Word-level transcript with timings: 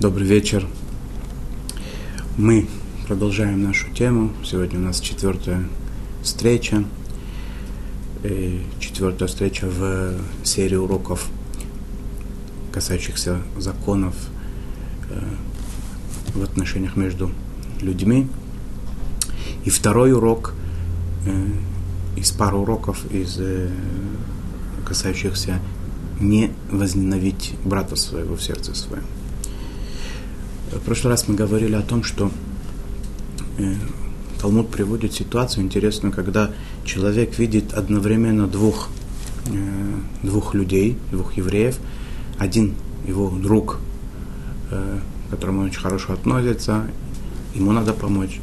Добрый 0.00 0.28
вечер. 0.28 0.64
Мы 2.36 2.68
продолжаем 3.08 3.64
нашу 3.64 3.90
тему. 3.92 4.30
Сегодня 4.44 4.78
у 4.78 4.82
нас 4.82 5.00
четвертая 5.00 5.64
встреча. 6.22 6.84
И 8.22 8.62
четвертая 8.78 9.26
встреча 9.26 9.66
в 9.66 10.14
серии 10.44 10.76
уроков, 10.76 11.26
касающихся 12.70 13.40
законов 13.56 14.14
э, 15.10 15.20
в 16.32 16.44
отношениях 16.44 16.94
между 16.94 17.32
людьми. 17.80 18.28
И 19.64 19.70
второй 19.70 20.12
урок 20.12 20.54
э, 21.26 21.46
из 22.14 22.30
пары 22.30 22.56
уроков, 22.56 23.04
из 23.10 23.36
э, 23.40 23.68
касающихся 24.86 25.58
не 26.20 26.52
возненавидеть 26.70 27.56
брата 27.64 27.96
своего 27.96 28.36
в 28.36 28.42
сердце 28.44 28.76
своем. 28.76 29.02
В 30.72 30.80
прошлый 30.80 31.12
раз 31.12 31.26
мы 31.28 31.34
говорили 31.34 31.74
о 31.74 31.80
том, 31.80 32.04
что 32.04 32.30
э, 33.56 33.74
Талмуд 34.38 34.70
приводит 34.70 35.14
ситуацию 35.14 35.64
интересную, 35.64 36.12
когда 36.12 36.50
человек 36.84 37.38
видит 37.38 37.72
одновременно 37.72 38.46
двух, 38.46 38.90
э, 39.46 39.94
двух 40.22 40.52
людей, 40.52 40.98
двух 41.10 41.38
евреев. 41.38 41.78
Один 42.38 42.74
его 43.06 43.30
друг, 43.30 43.78
э, 44.70 44.98
к 45.26 45.30
которому 45.30 45.60
он 45.62 45.68
очень 45.68 45.80
хорошо 45.80 46.12
относится, 46.12 46.86
ему 47.54 47.72
надо 47.72 47.94
помочь. 47.94 48.38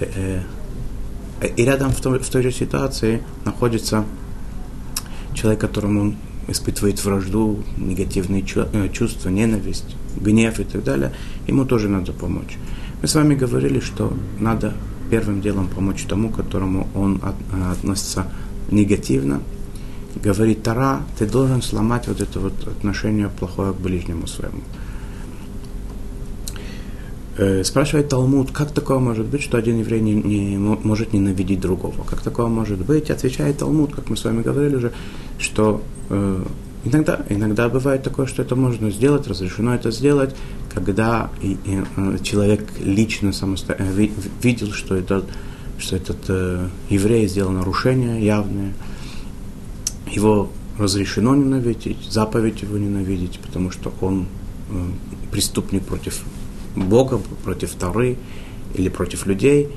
И 0.00 1.64
рядом 1.64 1.90
в 1.90 2.00
той, 2.00 2.20
в 2.20 2.28
той 2.28 2.42
же 2.42 2.52
ситуации 2.52 3.22
находится 3.44 4.04
человек, 5.34 5.60
которому 5.60 6.00
он 6.02 6.16
испытывает 6.46 7.04
вражду, 7.04 7.64
негативные 7.76 8.44
чувства, 8.44 9.28
ненависть, 9.28 9.97
гнев 10.16 10.60
и 10.60 10.64
так 10.64 10.84
далее, 10.84 11.12
ему 11.46 11.64
тоже 11.64 11.88
надо 11.88 12.12
помочь. 12.12 12.56
Мы 13.02 13.08
с 13.08 13.14
вами 13.14 13.34
говорили, 13.34 13.80
что 13.80 14.12
надо 14.40 14.74
первым 15.10 15.40
делом 15.40 15.68
помочь 15.68 16.04
тому, 16.08 16.30
к 16.30 16.36
которому 16.36 16.88
он 16.94 17.20
э, 17.22 17.72
относится 17.72 18.26
негативно. 18.70 19.40
Говорит 20.16 20.62
Тара, 20.62 21.02
ты 21.18 21.26
должен 21.26 21.62
сломать 21.62 22.08
вот 22.08 22.20
это 22.20 22.40
вот 22.40 22.52
отношение 22.66 23.28
плохое 23.28 23.72
к 23.72 23.76
ближнему 23.76 24.26
своему. 24.26 24.62
Э, 27.38 27.62
спрашивает 27.62 28.08
Талмуд, 28.08 28.50
как 28.50 28.72
такое 28.72 28.98
может 28.98 29.26
быть, 29.26 29.42
что 29.42 29.58
один 29.58 29.78
еврей 29.78 30.00
не, 30.00 30.14
не 30.14 30.58
может 30.58 31.12
ненавидеть 31.12 31.60
другого? 31.60 32.02
Как 32.04 32.20
такое 32.20 32.48
может 32.48 32.84
быть? 32.84 33.10
Отвечает 33.10 33.58
Талмуд, 33.58 33.94
как 33.94 34.10
мы 34.10 34.16
с 34.16 34.24
вами 34.24 34.42
говорили 34.42 34.74
уже, 34.74 34.92
что 35.38 35.80
э, 36.10 36.44
иногда, 36.84 37.24
иногда 37.28 37.68
бывает 37.68 38.02
такое, 38.02 38.26
что 38.26 38.42
это 38.42 38.56
можно 38.56 38.90
сделать, 38.90 39.26
разрешено 39.26 39.74
это 39.74 39.90
сделать, 39.90 40.34
когда 40.72 41.30
и, 41.42 41.52
и, 41.64 41.82
э, 41.96 42.18
человек 42.22 42.64
лично 42.80 43.32
самостоятельно 43.32 44.10
видел, 44.42 44.72
что, 44.72 44.96
это, 44.96 45.24
что 45.78 45.96
этот 45.96 46.18
э, 46.28 46.68
еврей 46.90 47.26
сделал 47.28 47.52
нарушение 47.52 48.24
явное, 48.24 48.74
его 50.10 50.50
разрешено 50.78 51.34
ненавидеть, 51.34 51.98
заповедь 52.08 52.62
его 52.62 52.78
ненавидеть, 52.78 53.40
потому 53.40 53.70
что 53.70 53.92
он 54.00 54.26
э, 54.70 54.84
преступник 55.30 55.84
против 55.84 56.22
Бога, 56.76 57.20
против 57.44 57.74
Торы 57.74 58.16
или 58.74 58.88
против 58.88 59.26
людей. 59.26 59.68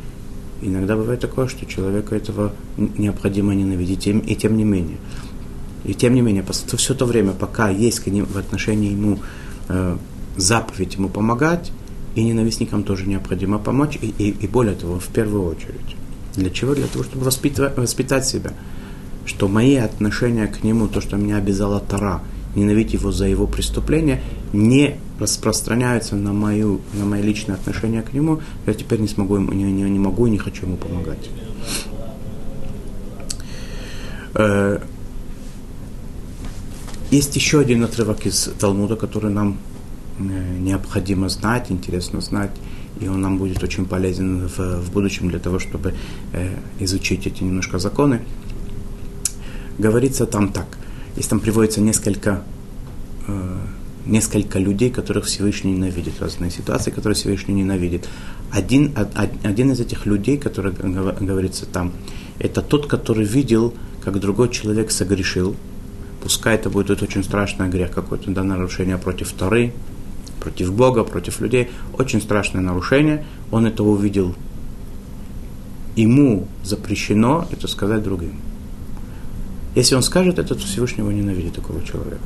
Иногда 0.62 0.96
бывает 0.96 1.20
такое, 1.20 1.48
что 1.48 1.66
человека 1.66 2.16
этого 2.16 2.54
необходимо 2.78 3.56
ненавидеть, 3.56 4.06
и 4.06 4.36
тем 4.36 4.58
не 4.58 4.64
менее. 4.64 4.98
И 5.84 5.94
тем 5.94 6.14
не 6.14 6.22
менее, 6.22 6.44
все 6.78 6.94
то 6.94 7.06
время, 7.06 7.32
пока 7.32 7.70
есть 7.70 8.02
к 8.02 8.08
ним, 8.08 8.26
в 8.26 8.38
отношении 8.38 8.92
ему 8.92 9.20
э, 9.68 9.98
заповедь 10.38 10.96
ему 10.96 11.10
помогать, 11.10 11.72
и 12.16 12.24
ненавистникам 12.24 12.84
тоже 12.84 13.08
необходимо 13.08 13.58
помочь, 13.58 13.98
и, 14.02 14.14
и, 14.18 14.30
и 14.30 14.48
более 14.48 14.76
того, 14.76 15.00
в 15.00 15.08
первую 15.08 15.46
очередь. 15.46 15.96
Для 16.36 16.50
чего? 16.50 16.76
Для 16.76 16.88
того, 16.88 17.04
чтобы 17.04 17.26
воспитывать, 17.26 17.78
воспитать 17.78 18.26
себя. 18.26 18.54
Что 19.26 19.48
мои 19.48 19.76
отношения 19.76 20.48
к 20.48 20.64
нему, 20.64 20.88
то, 20.88 21.02
что 21.02 21.18
меня 21.18 21.38
обязала 21.38 21.80
Тара, 21.80 22.22
ненавидеть 22.56 22.94
его 22.94 23.12
за 23.12 23.28
его 23.28 23.48
преступление, 23.48 24.22
не 24.52 24.98
распространяются 25.20 26.16
на, 26.16 26.34
мою, 26.34 26.82
на 26.94 27.06
мои 27.06 27.22
личные 27.22 27.56
отношения 27.56 28.02
к 28.02 28.14
нему, 28.14 28.42
я 28.66 28.74
теперь 28.74 29.00
не 29.00 29.08
смогу, 29.08 29.38
не, 29.38 29.72
не, 29.72 29.84
не 29.84 30.00
могу 30.00 30.28
и 30.28 30.32
не 30.32 30.38
хочу 30.38 30.66
ему 30.66 30.78
помогать. 30.78 31.30
Есть 37.12 37.36
еще 37.36 37.60
один 37.60 37.84
отрывок 37.84 38.26
из 38.26 38.50
Талмуда, 38.58 38.96
который 38.96 39.30
нам 39.30 39.58
э, 40.18 40.58
необходимо 40.60 41.28
знать, 41.28 41.70
интересно 41.70 42.22
знать, 42.22 42.52
и 43.02 43.10
он 43.10 43.20
нам 43.20 43.38
будет 43.38 43.62
очень 43.62 43.86
полезен 43.86 44.48
в, 44.48 44.58
в 44.58 44.92
будущем 44.94 45.28
для 45.28 45.40
того, 45.40 45.60
чтобы 45.60 45.94
э, 46.32 46.56
изучить 46.80 47.28
эти 47.28 47.44
немножко 47.44 47.80
законы. 47.80 48.22
Говорится 49.78 50.26
там 50.26 50.54
так. 50.54 50.78
Если 51.18 51.32
там 51.32 51.42
приводится 51.42 51.82
несколько, 51.82 52.44
э, 53.28 53.58
несколько 54.06 54.58
людей, 54.60 54.90
которых 54.90 55.26
Всевышний 55.26 55.74
ненавидит, 55.74 56.22
разные 56.22 56.50
ситуации, 56.50 56.92
которые 56.92 57.16
Всевышний 57.16 57.56
ненавидит. 57.56 58.08
Один, 58.54 58.96
один 59.44 59.72
из 59.72 59.82
этих 59.82 60.06
людей, 60.06 60.38
который 60.38 60.72
говорится 60.72 61.66
там, 61.66 61.92
это 62.40 62.62
тот, 62.62 62.88
который 62.88 63.26
видел, 63.26 63.74
как 64.02 64.18
другой 64.22 64.48
человек 64.48 64.92
согрешил, 64.92 65.58
Пускай 66.22 66.56
это 66.56 66.70
будет 66.70 67.02
очень 67.02 67.24
страшный 67.24 67.68
грех 67.68 67.92
какой-то, 67.92 68.32
да, 68.32 68.44
нарушение 68.44 68.98
против 68.98 69.32
Торы, 69.32 69.74
против 70.40 70.74
Бога, 70.74 71.04
против 71.04 71.42
людей. 71.42 71.70
Очень 71.98 72.22
страшное 72.22 72.62
нарушение. 72.62 73.26
Он 73.52 73.66
это 73.66 73.84
увидел. 73.84 74.36
Ему 75.96 76.48
запрещено 76.64 77.48
это 77.52 77.68
сказать 77.68 78.04
другим. 78.04 78.40
Если 79.76 79.96
он 79.96 80.04
скажет 80.04 80.38
это, 80.38 80.56
то 80.56 80.62
Всевышнего 80.62 81.10
ненавидит 81.12 81.56
такого 81.56 81.84
человека. 81.84 82.24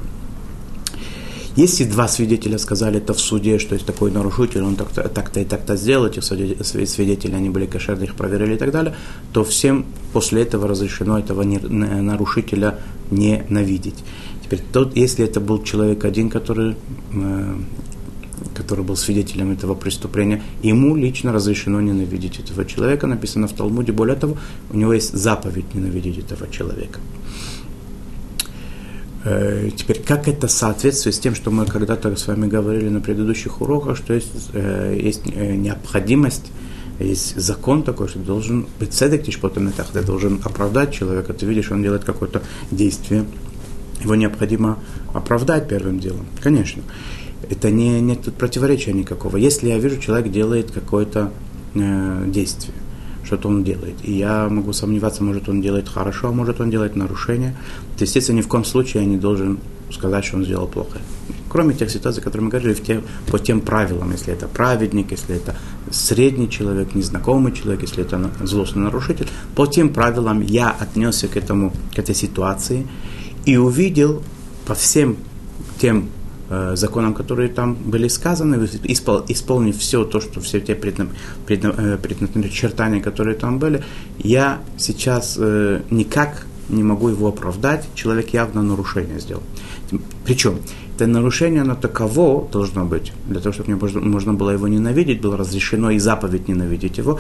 Если 1.56 1.86
два 1.86 2.08
свидетеля 2.10 2.58
сказали 2.58 2.98
это 2.98 3.14
в 3.14 3.20
суде, 3.20 3.60
что 3.60 3.76
есть 3.76 3.86
такой 3.86 4.12
нарушитель, 4.12 4.62
он 4.64 4.76
так-то, 4.76 5.08
так-то 5.08 5.40
и 5.40 5.46
так-то 5.46 5.78
сделал, 5.78 6.08
эти 6.08 6.20
свидетели, 6.20 7.34
они 7.34 7.50
были 7.50 7.66
кошерны, 7.66 8.04
их 8.04 8.16
проверили 8.16 8.56
и 8.56 8.58
так 8.58 8.72
далее, 8.72 8.94
то 9.32 9.44
всем 9.44 9.86
после 10.12 10.42
этого 10.42 10.68
разрешено 10.68 11.18
этого 11.18 11.44
нарушителя 11.44 12.80
ненавидеть. 13.10 14.04
Теперь, 14.44 14.60
тот, 14.74 14.98
если 14.98 15.26
это 15.26 15.40
был 15.40 15.64
человек 15.64 16.04
один, 16.04 16.30
который, 16.30 16.76
э, 17.14 17.56
который 18.54 18.84
был 18.84 18.98
свидетелем 18.98 19.52
этого 19.52 19.76
преступления, 19.76 20.44
ему 20.62 20.96
лично 20.98 21.32
разрешено 21.32 21.80
ненавидеть 21.82 22.40
этого 22.40 22.66
человека, 22.66 23.08
написано 23.08 23.48
в 23.48 23.54
Талмуде. 23.54 23.94
Более 23.94 24.18
того, 24.18 24.38
у 24.72 24.78
него 24.78 24.94
есть 24.94 25.14
заповедь 25.14 25.74
ненавидеть 25.74 26.18
этого 26.20 26.52
человека. 26.52 27.00
Э, 29.26 29.72
теперь, 29.76 30.02
как 30.04 30.28
это 30.28 30.48
соответствует 30.48 31.16
с 31.16 31.20
тем, 31.20 31.34
что 31.34 31.50
мы 31.50 31.66
когда-то 31.66 32.16
с 32.16 32.28
вами 32.28 32.48
говорили 32.48 32.90
на 32.90 33.02
предыдущих 33.02 33.60
уроках, 33.60 33.98
что 33.98 34.14
есть, 34.14 34.52
э, 34.54 35.00
есть 35.02 35.24
э, 35.26 35.56
необходимость, 35.56 36.52
есть 37.00 37.36
закон 37.36 37.82
такой, 37.82 38.08
что 38.08 38.20
должен 38.20 38.68
быть 38.80 38.94
цедек 38.94 39.24
тишпотом 39.24 39.72
ты 39.72 40.02
должен 40.04 40.40
оправдать 40.44 40.94
человека, 40.94 41.34
ты 41.34 41.48
видишь, 41.48 41.72
он 41.72 41.82
делает 41.82 42.04
какое-то 42.04 42.44
действие, 42.70 43.26
его 44.04 44.14
необходимо 44.14 44.78
оправдать 45.12 45.68
первым 45.68 46.00
делом, 46.00 46.28
конечно. 46.40 46.84
Это 47.50 47.72
не, 47.72 48.02
нет 48.02 48.22
тут 48.24 48.36
противоречия 48.36 48.94
никакого. 48.94 49.38
Если 49.38 49.70
я 49.70 49.80
вижу, 49.80 50.00
человек 50.00 50.32
делает 50.32 50.72
какое-то 50.72 51.32
э, 51.74 52.26
действие, 52.28 52.76
что-то 53.26 53.50
он 53.50 53.64
делает. 53.64 53.96
И 54.04 54.14
я 54.14 54.48
могу 54.50 54.74
сомневаться, 54.74 55.24
может 55.24 55.50
он 55.50 55.62
делает 55.62 55.90
хорошо, 55.90 56.30
а 56.30 56.32
может 56.32 56.62
он 56.62 56.70
делает 56.70 56.96
нарушение. 56.96 57.56
Естественно, 58.00 58.38
ни 58.38 58.42
в 58.42 58.48
коем 58.48 58.64
случае 58.64 59.04
я 59.04 59.10
не 59.10 59.18
должен 59.18 59.58
сказать, 59.92 60.26
что 60.26 60.38
он 60.38 60.46
сделал 60.46 60.68
плохо. 60.68 61.00
Кроме 61.50 61.74
тех 61.74 61.90
ситуаций, 61.90 62.22
которые 62.22 62.46
мы 62.46 62.52
говорили, 62.52 62.74
в 62.74 62.84
те, 62.84 63.02
по 63.32 63.40
тем 63.40 63.62
правилам, 63.62 64.12
если 64.12 64.34
это 64.34 64.48
праведник, 64.48 65.12
если 65.12 65.36
это 65.36 65.56
средний 65.92 66.50
человек, 66.50 66.96
незнакомый 66.96 67.54
человек, 67.54 67.82
если 67.82 68.04
это 68.04 68.32
злостный 68.42 68.84
нарушитель, 68.84 69.28
по 69.56 69.66
тем 69.66 69.90
правилам 69.90 70.42
я 70.42 70.70
отнесся 70.70 71.28
к, 71.28 71.38
этому, 71.38 71.72
к 71.96 72.00
этой 72.00 72.16
ситуации 72.16 72.88
и 73.46 73.58
увидел 73.58 74.22
по 74.66 74.74
всем 74.74 75.18
тем 75.80 76.10
законам, 76.50 77.14
которые 77.14 77.50
там 77.50 77.76
были 77.76 78.08
сказаны, 78.08 78.68
испол, 78.84 79.24
исполнив 79.28 79.78
все 79.78 80.04
то, 80.04 80.22
что 80.22 80.40
все 80.42 80.60
те 80.60 80.76
предна, 80.76 81.08
предна, 81.46 81.74
э, 81.78 81.98
предначертания, 81.98 83.02
которые 83.02 83.36
там 83.36 83.58
были, 83.58 83.84
я 84.20 84.60
сейчас 84.78 85.38
э, 85.40 85.82
никак 85.90 86.46
не 86.70 86.84
могу 86.84 87.10
его 87.10 87.28
оправдать, 87.28 87.88
человек 87.96 88.34
явно 88.34 88.64
нарушение 88.64 89.20
сделал. 89.20 89.44
Причем, 90.24 90.60
это 90.96 91.08
нарушение, 91.08 91.62
оно 91.62 91.76
таково 91.76 92.48
должно 92.52 92.86
быть, 92.86 93.12
для 93.28 93.40
того, 93.40 93.54
чтобы 93.54 93.76
можно, 93.76 94.00
можно 94.02 94.34
было 94.34 94.52
его 94.52 94.68
ненавидеть, 94.68 95.22
было 95.22 95.38
разрешено 95.38 95.92
и 95.92 96.00
заповедь 96.00 96.48
ненавидеть 96.48 96.98
его, 96.98 97.20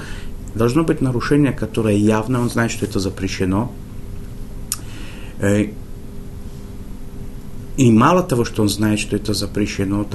должно 0.55 0.83
быть 0.83 1.01
нарушение, 1.01 1.51
которое 1.51 1.95
явно, 1.95 2.41
он 2.41 2.49
знает, 2.49 2.71
что 2.71 2.85
это 2.85 2.99
запрещено, 2.99 3.71
и 7.77 7.91
мало 7.91 8.23
того, 8.23 8.45
что 8.45 8.61
он 8.61 8.69
знает, 8.69 8.99
что 8.99 9.15
это 9.15 9.33
запрещено, 9.33 10.05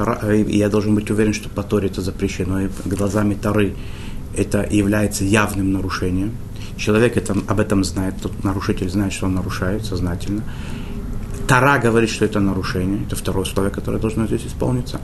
я 0.48 0.68
должен 0.68 0.94
быть 0.94 1.10
уверен, 1.10 1.34
что 1.34 1.48
по 1.48 1.62
Торе 1.62 1.88
это 1.88 2.00
запрещено, 2.00 2.62
и 2.62 2.68
глазами 2.86 3.34
Торы 3.34 3.74
это 4.36 4.66
является 4.70 5.24
явным 5.24 5.72
нарушением. 5.72 6.32
Человек 6.76 7.16
это, 7.16 7.36
об 7.46 7.60
этом 7.60 7.84
знает, 7.84 8.14
тот 8.22 8.44
нарушитель 8.44 8.88
знает, 8.88 9.12
что 9.12 9.26
он 9.26 9.34
нарушает 9.34 9.84
сознательно. 9.84 10.42
Тара 11.46 11.78
говорит, 11.78 12.10
что 12.10 12.24
это 12.24 12.38
нарушение. 12.38 13.02
Это 13.06 13.16
второе 13.16 13.42
условие, 13.42 13.72
которое 13.72 13.98
должно 13.98 14.26
здесь 14.26 14.46
исполниться. 14.46 15.00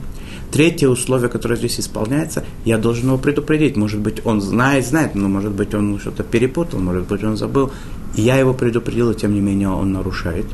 Третье 0.49 0.87
условие, 0.87 1.27
которое 1.27 1.57
здесь 1.57 1.77
исполняется, 1.79 2.45
я 2.63 2.77
должен 2.77 3.07
его 3.07 3.17
предупредить. 3.17 3.75
Может 3.75 3.99
быть, 3.99 4.25
он 4.25 4.39
знает, 4.39 4.87
знает, 4.87 5.13
но 5.13 5.27
может 5.27 5.51
быть, 5.51 5.73
он 5.75 5.99
что-то 5.99 6.23
перепутал, 6.23 6.79
может 6.79 7.05
быть, 7.05 7.21
он 7.23 7.35
забыл. 7.35 7.71
Я 8.15 8.37
его 8.37 8.53
предупредил, 8.53 9.11
и 9.11 9.15
тем 9.15 9.33
не 9.33 9.41
менее 9.41 9.69
он 9.69 9.91
нарушает. 9.91 10.45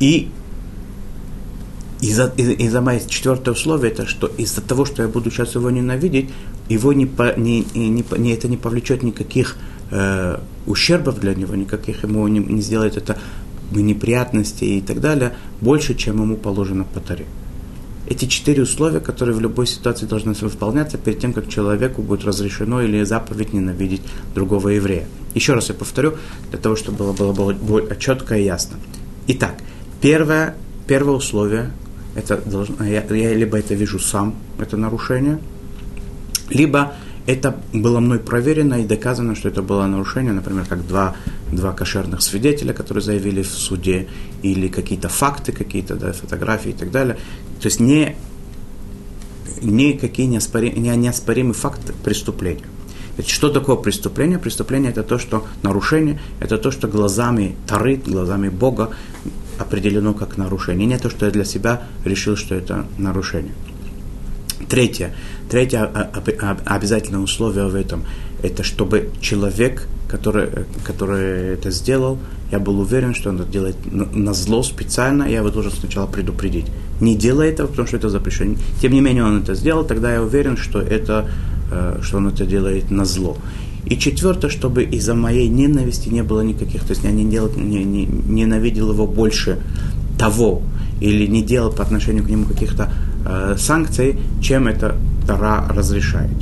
И 0.00 0.28
из-за, 2.00 2.32
из, 2.36 2.48
из-за 2.48 2.80
моей 2.80 3.00
четвертое 3.06 3.52
условие, 3.52 3.92
это 3.92 4.06
что 4.06 4.26
из-за 4.26 4.60
того, 4.60 4.84
что 4.84 5.02
я 5.02 5.08
буду 5.08 5.30
сейчас 5.30 5.54
его 5.54 5.70
ненавидеть, 5.70 6.30
его 6.68 6.92
не, 6.92 7.06
по, 7.06 7.38
не, 7.38 7.66
не, 7.74 8.04
не, 8.18 8.32
это 8.32 8.48
не 8.48 8.56
повлечет 8.56 9.02
никаких 9.02 9.56
э, 9.90 10.38
ущербов 10.66 11.20
для 11.20 11.34
него, 11.34 11.54
никаких 11.54 12.02
ему 12.02 12.26
не, 12.28 12.40
не 12.40 12.60
сделает 12.60 12.96
это 12.96 13.18
неприятностей 13.72 14.78
и 14.78 14.80
так 14.80 15.00
далее, 15.00 15.34
больше, 15.60 15.94
чем 15.94 16.22
ему 16.22 16.36
положено 16.36 16.84
по 16.84 17.00
таре. 17.00 17.26
Эти 18.08 18.26
четыре 18.26 18.62
условия, 18.62 19.00
которые 19.00 19.34
в 19.34 19.40
любой 19.40 19.66
ситуации 19.66 20.06
должны 20.06 20.32
выполняться 20.32 20.96
перед 20.96 21.18
тем, 21.18 21.32
как 21.32 21.48
человеку 21.48 22.02
будет 22.02 22.24
разрешено 22.24 22.80
или 22.80 23.02
заповедь 23.02 23.52
ненавидеть 23.52 24.02
другого 24.34 24.68
еврея. 24.68 25.08
Еще 25.34 25.54
раз 25.54 25.70
я 25.70 25.74
повторю, 25.74 26.14
для 26.50 26.58
того, 26.60 26.76
чтобы 26.76 26.98
было, 26.98 27.12
было, 27.12 27.32
было, 27.32 27.52
было 27.52 27.96
четко 27.96 28.36
и 28.36 28.44
ясно. 28.44 28.76
Итак, 29.26 29.56
первое, 30.06 30.54
первое 30.86 31.16
условие, 31.16 31.72
это 32.14 32.36
должно, 32.36 32.84
я, 32.84 33.02
я 33.10 33.34
либо 33.34 33.58
это 33.58 33.74
вижу 33.74 33.98
сам, 33.98 34.36
это 34.56 34.76
нарушение, 34.76 35.40
либо 36.48 36.92
это 37.26 37.56
было 37.72 37.98
мной 37.98 38.20
проверено 38.20 38.74
и 38.74 38.84
доказано, 38.84 39.34
что 39.34 39.48
это 39.48 39.62
было 39.62 39.84
нарушение, 39.86 40.32
например, 40.32 40.64
как 40.68 40.86
два, 40.86 41.16
два 41.50 41.72
кошерных 41.72 42.22
свидетеля, 42.22 42.72
которые 42.72 43.02
заявили 43.02 43.42
в 43.42 43.48
суде, 43.48 44.06
или 44.44 44.68
какие-то 44.68 45.08
факты, 45.08 45.50
какие-то 45.50 45.96
да, 45.96 46.12
фотографии 46.12 46.70
и 46.70 46.74
так 46.74 46.92
далее. 46.92 47.16
То 47.60 47.66
есть 47.66 47.80
не, 47.80 48.14
не 49.60 49.94
какие 49.94 50.26
неоспорим, 50.26 50.80
не 50.80 50.94
неоспоримый 50.94 51.54
факт 51.54 51.80
преступления. 52.04 52.66
Ведь 53.16 53.28
что 53.28 53.48
такое 53.48 53.74
преступление? 53.74 54.38
Преступление 54.38 54.92
это 54.92 55.02
то, 55.02 55.18
что 55.18 55.48
нарушение, 55.62 56.20
это 56.38 56.58
то, 56.58 56.70
что 56.70 56.86
глазами 56.86 57.56
Тары, 57.66 57.96
глазами 57.96 58.50
Бога 58.50 58.90
определено 59.58 60.14
как 60.14 60.36
нарушение. 60.36 60.86
Не 60.86 60.98
то, 60.98 61.10
что 61.10 61.26
я 61.26 61.32
для 61.32 61.44
себя 61.44 61.82
решил, 62.04 62.36
что 62.36 62.54
это 62.54 62.86
нарушение. 62.98 63.52
Третье, 64.68 65.14
третье 65.48 65.84
обязательное 66.64 67.20
условие 67.20 67.66
в 67.66 67.74
этом, 67.74 68.04
это 68.42 68.64
чтобы 68.64 69.10
человек, 69.20 69.86
который, 70.08 70.48
который 70.84 71.54
это 71.54 71.70
сделал, 71.70 72.18
я 72.50 72.58
был 72.58 72.80
уверен, 72.80 73.14
что 73.14 73.30
он 73.30 73.40
это 73.40 73.50
делает 73.50 73.76
на 73.92 74.32
зло 74.34 74.62
специально, 74.62 75.24
я 75.24 75.38
его 75.38 75.50
должен 75.50 75.72
сначала 75.72 76.06
предупредить. 76.06 76.66
Не 77.00 77.16
делай 77.16 77.48
этого, 77.48 77.66
потому 77.66 77.86
что 77.88 77.96
это 77.96 78.08
запрещено. 78.08 78.54
Тем 78.80 78.92
не 78.92 79.00
менее, 79.00 79.24
он 79.24 79.42
это 79.42 79.54
сделал, 79.54 79.84
тогда 79.84 80.12
я 80.12 80.22
уверен, 80.22 80.56
что, 80.56 80.80
это, 80.80 81.28
э, 81.70 81.98
что 82.02 82.18
он 82.18 82.28
это 82.28 82.46
делает 82.46 82.90
на 82.90 83.04
зло. 83.04 83.36
И 83.86 83.96
четвертое, 83.96 84.50
чтобы 84.50 84.82
из-за 84.82 85.14
моей 85.14 85.48
ненависти 85.48 86.08
не 86.08 86.22
было 86.22 86.40
никаких, 86.40 86.82
то 86.82 86.90
есть 86.90 87.04
я 87.04 87.12
не, 87.12 87.24
делал, 87.24 87.50
не, 87.56 87.84
не, 87.84 88.06
ненавидел 88.06 88.92
его 88.92 89.06
больше 89.06 89.58
того, 90.18 90.62
или 91.00 91.26
не 91.26 91.42
делал 91.42 91.70
по 91.70 91.82
отношению 91.82 92.24
к 92.24 92.28
нему 92.28 92.46
каких-то 92.46 92.92
э, 93.24 93.56
санкций, 93.58 94.18
чем 94.40 94.66
это 94.66 94.96
Тара 95.26 95.66
разрешает. 95.68 96.38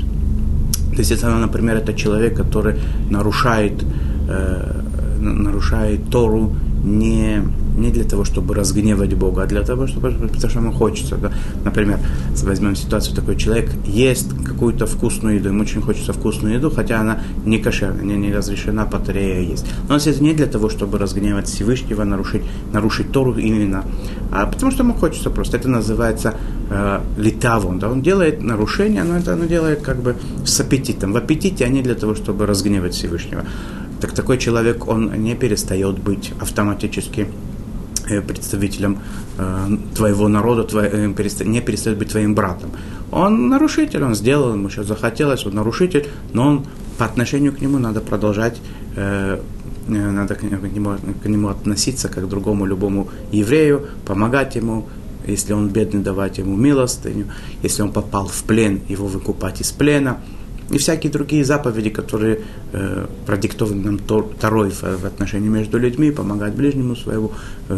То 0.92 0.98
есть, 0.98 1.10
если, 1.10 1.26
например, 1.26 1.76
это 1.76 1.92
человек, 1.92 2.36
который 2.36 2.76
нарушает, 3.10 3.84
э, 4.28 4.82
нарушает 5.20 6.08
Тору 6.10 6.54
не 6.84 7.42
не 7.76 7.90
для 7.90 8.04
того, 8.04 8.24
чтобы 8.24 8.54
разгневать 8.54 9.14
Бога, 9.14 9.42
а 9.42 9.46
для 9.46 9.62
того, 9.62 9.86
чтобы 9.86 10.12
потому 10.12 10.50
что 10.50 10.58
ему 10.58 10.72
хочется. 10.72 11.16
Да? 11.16 11.32
Например, 11.64 11.98
возьмем 12.42 12.76
ситуацию, 12.76 13.14
такой 13.14 13.36
человек 13.36 13.70
ест 13.86 14.32
какую-то 14.44 14.86
вкусную 14.86 15.36
еду, 15.36 15.48
ему 15.48 15.62
очень 15.62 15.82
хочется 15.82 16.12
вкусную 16.12 16.54
еду, 16.54 16.70
хотя 16.70 17.00
она 17.00 17.18
не 17.44 17.58
кошерная, 17.58 18.04
не, 18.04 18.16
не 18.16 18.32
разрешена 18.32 18.86
по 18.86 18.98
есть. 19.14 19.66
Но 19.88 19.94
он 19.94 20.00
это 20.00 20.22
не 20.22 20.34
для 20.34 20.46
того, 20.46 20.68
чтобы 20.68 20.98
разгневать 20.98 21.48
Всевышнего, 21.48 22.04
нарушить, 22.04 22.42
нарушить 22.72 23.12
Тору 23.12 23.36
именно, 23.36 23.84
а 24.30 24.46
потому 24.46 24.72
что 24.72 24.82
ему 24.82 24.94
хочется 24.94 25.30
просто. 25.30 25.56
Это 25.56 25.68
называется 25.68 26.34
э, 26.70 27.00
литавон. 27.16 27.78
Да? 27.78 27.90
Он 27.90 28.02
делает 28.02 28.42
нарушение, 28.42 29.04
но 29.04 29.18
это 29.18 29.34
оно 29.34 29.44
делает 29.44 29.82
как 29.82 29.98
бы 29.98 30.16
с 30.44 30.60
аппетитом. 30.60 31.12
В 31.12 31.16
аппетите, 31.16 31.64
а 31.64 31.68
не 31.68 31.82
для 31.82 31.94
того, 31.94 32.14
чтобы 32.14 32.46
разгневать 32.46 32.94
Всевышнего. 32.94 33.44
Так 34.00 34.12
такой 34.12 34.38
человек, 34.38 34.88
он 34.88 35.12
не 35.22 35.34
перестает 35.34 35.98
быть 35.98 36.32
автоматически 36.40 37.28
представителем 38.26 38.98
э, 39.38 39.68
твоего 39.94 40.28
народа, 40.28 40.66
э, 40.78 41.06
не 41.44 41.60
перестает 41.60 41.98
быть 41.98 42.10
твоим 42.10 42.34
братом. 42.34 42.70
Он 43.10 43.48
нарушитель, 43.48 44.02
он 44.02 44.14
сделал, 44.14 44.54
ему 44.54 44.70
сейчас 44.70 44.86
захотелось, 44.86 45.46
он 45.46 45.54
нарушитель, 45.54 46.06
но 46.32 46.48
он 46.48 46.66
по 46.98 47.04
отношению 47.04 47.52
к 47.52 47.60
нему 47.60 47.78
надо 47.78 48.00
продолжать 48.00 48.60
надо 49.86 50.34
к 50.34 50.42
нему, 50.42 50.94
к 51.22 51.26
нему 51.26 51.48
относиться 51.48 52.08
как 52.08 52.24
к 52.24 52.28
другому 52.28 52.64
любому 52.64 53.08
еврею, 53.32 53.88
помогать 54.06 54.56
ему, 54.56 54.88
если 55.26 55.52
он 55.52 55.68
бедный, 55.68 56.00
давать 56.00 56.38
ему 56.38 56.56
милостыню, 56.56 57.26
если 57.62 57.82
он 57.82 57.92
попал 57.92 58.26
в 58.26 58.44
плен, 58.44 58.80
его 58.88 59.06
выкупать 59.06 59.60
из 59.60 59.72
плена– 59.72 60.18
и 60.70 60.78
всякие 60.78 61.12
другие 61.12 61.44
заповеди, 61.44 61.90
которые 61.90 62.40
э, 62.72 63.06
продиктованы 63.26 63.82
нам 63.82 63.98
Торой 63.98 64.70
в, 64.70 65.04
отношении 65.04 65.48
между 65.48 65.78
людьми, 65.78 66.10
помогать 66.10 66.54
ближнему 66.54 66.96
своему, 66.96 67.32
э, 67.68 67.74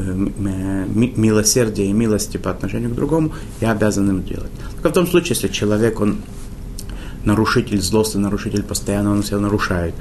милосердие 1.17 1.88
и 1.88 1.93
милости 1.93 2.37
по 2.37 2.50
отношению 2.50 2.91
к 2.91 2.94
другому, 2.94 3.33
я 3.61 3.73
обязан 3.73 4.09
им 4.11 4.23
делать. 4.23 4.50
Только 4.75 4.91
в 4.91 4.93
том 4.93 5.06
случае, 5.06 5.31
если 5.31 5.49
человек, 5.49 6.00
он 6.00 6.19
нарушитель, 7.25 7.81
злостный 7.81 8.23
нарушитель, 8.23 8.62
постоянно 8.62 9.11
он 9.11 9.25
себя 9.25 9.38
нарушает, 9.38 9.94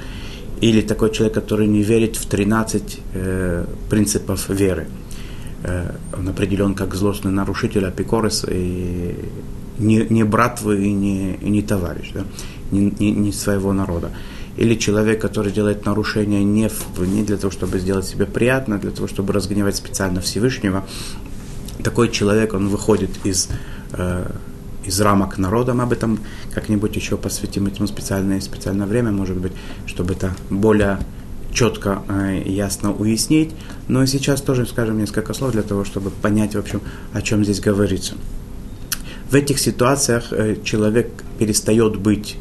или 0.60 0.80
такой 0.80 1.10
человек, 1.10 1.34
который 1.34 1.66
не 1.66 1.82
верит 1.82 2.16
в 2.16 2.26
13 2.26 3.00
э, 3.14 3.66
принципов 3.90 4.48
веры, 4.48 4.86
э, 5.64 5.90
он 6.16 6.28
определен 6.28 6.74
как 6.74 6.94
злостный 6.94 7.32
нарушитель, 7.32 7.84
апикорес, 7.84 8.46
и 8.48 9.16
не, 9.78 10.06
не 10.08 10.24
брат 10.24 10.60
твой 10.60 10.86
и 10.86 10.92
не, 10.92 11.34
и 11.34 11.50
не 11.50 11.62
товарищ. 11.62 12.12
Да? 12.14 12.24
Не, 12.70 12.92
не, 12.98 13.12
не 13.12 13.32
своего 13.32 13.72
народа. 13.72 14.10
Или 14.56 14.74
человек, 14.74 15.20
который 15.20 15.52
делает 15.52 15.84
нарушение 15.84 16.42
не, 16.42 16.68
в, 16.68 17.00
не 17.06 17.22
для 17.22 17.36
того, 17.36 17.50
чтобы 17.50 17.78
сделать 17.78 18.06
себе 18.06 18.24
приятно, 18.24 18.76
а 18.76 18.78
для 18.78 18.90
того, 18.90 19.06
чтобы 19.06 19.32
разгневать 19.32 19.76
специально 19.76 20.20
Всевышнего. 20.20 20.84
Такой 21.82 22.10
человек, 22.10 22.54
он 22.54 22.68
выходит 22.68 23.10
из, 23.24 23.48
э, 23.92 24.30
из 24.84 25.00
рамок 25.00 25.36
народа. 25.36 25.74
Мы 25.74 25.82
об 25.82 25.92
этом 25.92 26.20
как-нибудь 26.54 26.96
еще 26.96 27.18
посвятим 27.18 27.66
этому 27.66 27.86
специальное, 27.86 28.40
специальное 28.40 28.86
время, 28.86 29.12
может 29.12 29.36
быть, 29.36 29.52
чтобы 29.86 30.14
это 30.14 30.34
более 30.48 30.98
четко 31.52 32.02
э, 32.08 32.42
и 32.42 32.52
ясно 32.52 32.92
уяснить. 32.92 33.54
Но 33.88 34.06
сейчас 34.06 34.40
тоже 34.40 34.66
скажем 34.66 34.98
несколько 34.98 35.34
слов 35.34 35.52
для 35.52 35.62
того, 35.62 35.84
чтобы 35.84 36.10
понять, 36.10 36.54
в 36.54 36.58
общем, 36.58 36.80
о 37.12 37.20
чем 37.20 37.44
здесь 37.44 37.60
говорится. 37.60 38.14
В 39.30 39.34
этих 39.34 39.58
ситуациях 39.58 40.32
э, 40.32 40.56
человек 40.64 41.10
перестает 41.38 41.96
быть 41.96 42.36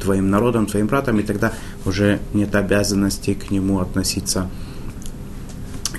твоим 0.00 0.30
народом, 0.30 0.66
твоим 0.66 0.86
братом, 0.86 1.20
и 1.20 1.22
тогда 1.22 1.52
уже 1.84 2.18
нет 2.34 2.54
обязанности 2.54 3.34
к 3.34 3.50
нему 3.50 3.80
относиться 3.80 4.48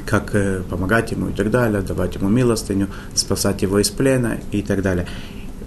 как 0.06 0.36
э, 0.36 0.62
помогать 0.70 1.12
ему 1.12 1.30
и 1.30 1.34
так 1.34 1.50
далее, 1.50 1.82
давать 1.82 2.16
ему 2.16 2.30
милостыню, 2.30 2.88
спасать 3.16 3.62
его 3.62 3.80
из 3.80 3.90
плена 3.90 4.40
и 4.52 4.62
так 4.62 4.82
далее. 4.82 5.08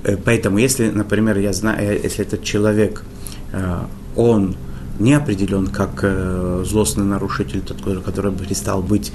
Э, 0.05 0.17
поэтому, 0.17 0.59
если, 0.59 0.91
например, 0.91 1.39
я 1.39 1.53
знаю, 1.53 2.01
если 2.03 2.25
этот 2.25 2.43
человек, 2.43 3.03
он 4.17 4.57
не 4.99 5.15
определен 5.15 5.69
как 5.69 6.05
злостный 6.65 7.05
нарушитель, 7.05 7.61
тот, 7.61 8.05
который 8.05 8.33
перестал 8.33 8.83
быть 8.83 9.13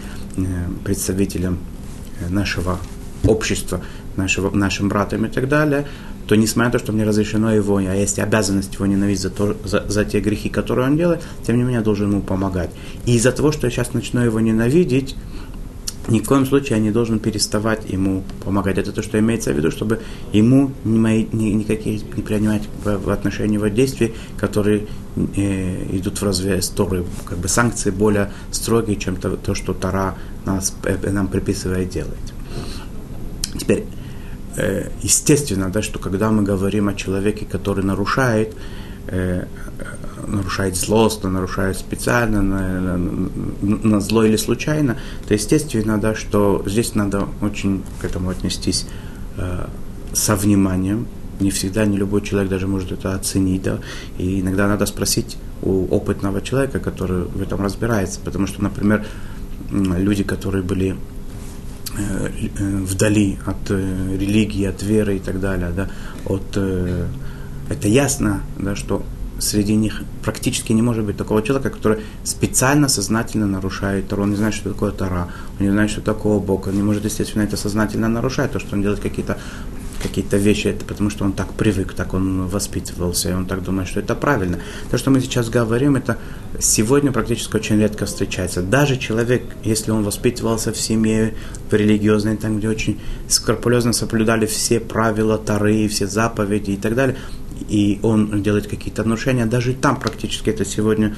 представителем 0.86 1.60
нашего 2.30 2.78
общества, 3.28 3.82
нашего, 4.16 4.56
нашим 4.56 4.90
братом 4.90 5.26
и 5.26 5.30
так 5.30 5.48
далее, 5.48 5.86
то 6.32 6.38
несмотря 6.38 6.68
на 6.68 6.72
то, 6.72 6.80
что 6.80 6.94
мне 6.94 7.04
разрешено 7.04 7.54
его, 7.54 7.76
а 7.76 7.94
есть 7.94 8.18
обязанность 8.18 8.76
его 8.76 8.86
ненавидеть 8.86 9.20
за, 9.20 9.30
то, 9.32 9.58
за, 9.66 9.84
за 9.90 10.06
те 10.06 10.22
грехи, 10.22 10.48
которые 10.48 10.88
он 10.88 10.96
делает, 10.96 11.22
тем 11.46 11.58
не 11.58 11.64
менее 11.64 11.80
я 11.80 11.82
должен 11.82 12.10
ему 12.10 12.22
помогать. 12.22 12.70
И 13.06 13.18
из-за 13.18 13.34
того, 13.34 13.52
что 13.52 13.68
я 13.68 13.72
сейчас 13.72 13.94
начну 13.94 14.22
его 14.22 14.40
ненавидеть, 14.40 15.18
ни 16.08 16.22
в 16.22 16.24
коем 16.26 16.46
случае 16.46 16.78
я 16.78 16.84
не 16.84 16.92
должен 16.92 17.20
переставать 17.20 17.90
ему 17.90 18.24
помогать. 18.46 18.78
Это 18.78 18.94
то, 18.94 19.04
что 19.04 19.20
имеется 19.20 19.52
в 19.52 19.58
виду, 19.58 19.72
чтобы 19.72 20.00
ему 20.32 20.72
ни 20.86 20.98
мои, 20.98 21.26
ни, 21.34 21.50
никаких 21.50 22.02
не 22.16 22.24
принимать 22.24 22.64
в, 22.86 22.98
в 22.98 23.10
отношении 23.10 23.56
его 23.56 23.68
действий, 23.68 24.14
которые 24.38 24.88
э, 25.36 25.98
идут 25.98 26.22
в 26.22 26.24
развес 26.24 26.70
Торы, 26.70 27.04
как 27.26 27.40
бы 27.40 27.50
санкции 27.50 27.90
более 27.92 28.32
строгие, 28.52 28.96
чем 28.96 29.18
то, 29.18 29.36
то 29.36 29.54
что 29.54 29.74
Тара 29.74 30.16
нас, 30.46 30.74
э, 30.86 31.12
нам 31.12 31.28
приписывает 31.28 31.90
делать. 31.90 32.34
Теперь, 33.60 33.84
естественно, 35.02 35.70
да, 35.70 35.82
что 35.82 36.00
когда 36.00 36.30
мы 36.32 36.44
говорим 36.44 36.90
о 36.90 36.94
человеке, 36.94 37.46
который 37.46 37.84
нарушает, 37.84 38.56
э, 39.08 39.46
нарушает 40.28 40.76
злостно, 40.76 41.30
нарушает 41.30 41.78
специально, 41.78 42.42
на, 42.42 42.98
на, 42.98 43.10
на 43.62 44.00
зло 44.02 44.24
или 44.24 44.38
случайно, 44.38 44.98
то 45.28 45.34
естественно, 45.34 45.98
да, 45.98 46.16
что 46.16 46.64
здесь 46.66 46.96
надо 46.96 47.28
очень 47.42 47.84
к 48.02 48.06
этому 48.06 48.30
отнестись 48.30 48.88
э, 49.38 49.68
со 50.14 50.36
вниманием. 50.36 51.08
Не 51.40 51.50
всегда, 51.50 51.86
не 51.86 51.98
любой 51.98 52.22
человек 52.22 52.50
даже 52.50 52.68
может 52.68 52.92
это 52.92 53.16
оценить, 53.16 53.64
да, 53.64 53.80
и 54.18 54.42
иногда 54.42 54.68
надо 54.68 54.86
спросить 54.86 55.38
у 55.64 55.86
опытного 55.88 56.42
человека, 56.42 56.80
который 56.80 57.24
в 57.24 57.42
этом 57.42 57.62
разбирается, 57.64 58.20
потому 58.24 58.48
что, 58.48 58.62
например, 58.62 59.06
люди, 59.72 60.24
которые 60.24 60.64
были 60.64 60.90
э, 60.90 60.96
э, 60.96 61.21
вдали 61.98 63.38
от 63.46 63.70
э, 63.70 64.18
религии, 64.18 64.66
от 64.66 64.82
веры 64.82 65.18
и 65.18 65.20
так 65.20 65.40
далее, 65.40 65.72
да, 65.76 65.90
от, 66.26 66.44
э, 66.56 67.08
это 67.70 67.88
ясно, 67.88 68.42
да, 68.58 68.76
что 68.76 69.04
среди 69.40 69.76
них 69.76 70.04
практически 70.24 70.72
не 70.72 70.82
может 70.82 71.04
быть 71.04 71.18
такого 71.18 71.42
человека, 71.42 71.70
который 71.70 72.02
специально, 72.24 72.88
сознательно 72.88 73.48
нарушает 73.48 74.08
Тору. 74.08 74.24
Он 74.24 74.30
не 74.30 74.36
знает, 74.36 74.54
что 74.54 74.70
такое 74.70 74.92
Тора, 74.92 75.28
он 75.60 75.66
не 75.66 75.72
знает, 75.72 75.90
что 75.90 76.02
такое 76.02 76.40
Бог. 76.40 76.68
Он 76.68 76.76
не 76.76 76.84
может, 76.84 77.06
естественно, 77.06 77.44
это 77.44 77.58
сознательно 77.58 78.08
нарушать, 78.08 78.52
то, 78.52 78.60
что 78.60 78.76
он 78.76 78.82
делает 78.82 79.00
какие-то 79.00 79.38
какие-то 80.02 80.38
вещи, 80.38 80.68
это 80.68 80.86
потому 80.86 81.10
что 81.10 81.26
он 81.26 81.34
так 81.34 81.54
привык, 81.54 81.94
так 81.94 82.14
он 82.14 82.48
воспитывался, 82.48 83.30
и 83.30 83.34
он 83.34 83.46
так 83.46 83.64
думает, 83.64 83.88
что 83.88 84.00
это 84.00 84.16
правильно. 84.16 84.60
То, 84.90 84.98
что 84.98 85.12
мы 85.12 85.22
сейчас 85.22 85.50
говорим, 85.50 85.96
это 85.96 86.18
сегодня 86.60 87.12
практически 87.12 87.56
очень 87.56 87.80
редко 87.80 88.06
встречается. 88.06 88.62
Даже 88.62 88.98
человек, 88.98 89.44
если 89.64 89.92
он 89.92 90.04
воспитывался 90.04 90.72
в 90.72 90.78
семье, 90.78 91.34
в 91.70 91.74
религиозной, 91.74 92.38
там, 92.38 92.58
где 92.58 92.70
очень 92.70 93.00
скрупулезно 93.28 93.94
соблюдали 93.94 94.46
все 94.46 94.80
правила 94.80 95.38
Тары, 95.38 95.88
все 95.88 96.08
заповеди 96.08 96.72
и 96.72 96.78
так 96.78 96.96
далее, 96.96 97.18
и 97.70 98.00
он 98.02 98.42
делает 98.42 98.68
какие-то 98.68 99.04
нарушения, 99.04 99.46
даже 99.46 99.74
там 99.74 100.00
практически 100.00 100.50
это 100.50 100.66
сегодня 100.66 101.16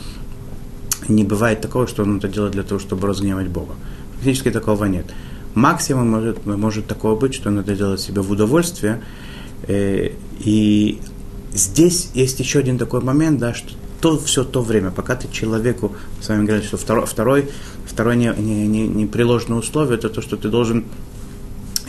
не 1.07 1.23
бывает 1.23 1.61
такого, 1.61 1.87
что 1.87 2.03
он 2.03 2.17
это 2.17 2.27
делает 2.27 2.53
для 2.53 2.63
того, 2.63 2.79
чтобы 2.79 3.07
разгневать 3.07 3.47
Бога. 3.47 3.75
Практически 4.13 4.51
такого 4.51 4.85
нет. 4.85 5.05
Максимум 5.55 6.09
может, 6.09 6.45
может 6.45 6.87
такого 6.87 7.19
быть, 7.19 7.33
что 7.33 7.49
он 7.49 7.59
это 7.59 7.75
делает 7.75 7.99
себе 7.99 8.21
в 8.21 8.31
удовольствие. 8.31 9.03
Э, 9.67 10.09
и 10.39 10.99
здесь 11.53 12.09
есть 12.13 12.39
еще 12.39 12.59
один 12.59 12.77
такой 12.77 13.01
момент, 13.01 13.39
да, 13.39 13.53
что 13.53 13.73
то, 14.01 14.17
все 14.17 14.43
то 14.43 14.61
время, 14.61 14.91
пока 14.91 15.15
ты 15.15 15.31
человеку, 15.31 15.95
с 16.19 16.27
вами 16.27 16.45
говорили, 16.45 16.65
что 16.67 16.77
второй, 16.77 17.05
второй, 17.05 17.49
второй 17.85 18.17
не, 18.17 18.33
не, 18.37 18.67
не, 18.67 18.87
непреложное 18.87 19.57
условие, 19.57 19.97
это 19.97 20.09
то, 20.09 20.21
что 20.21 20.35
ты 20.35 20.49
должен 20.49 20.83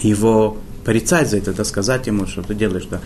его 0.01 0.59
порицать 0.85 1.31
за 1.31 1.39
это, 1.39 1.53
да, 1.53 1.65
сказать 1.65 2.07
ему, 2.07 2.27
что 2.27 2.43
ты 2.43 2.55
делаешь, 2.55 2.87
да, 2.91 3.01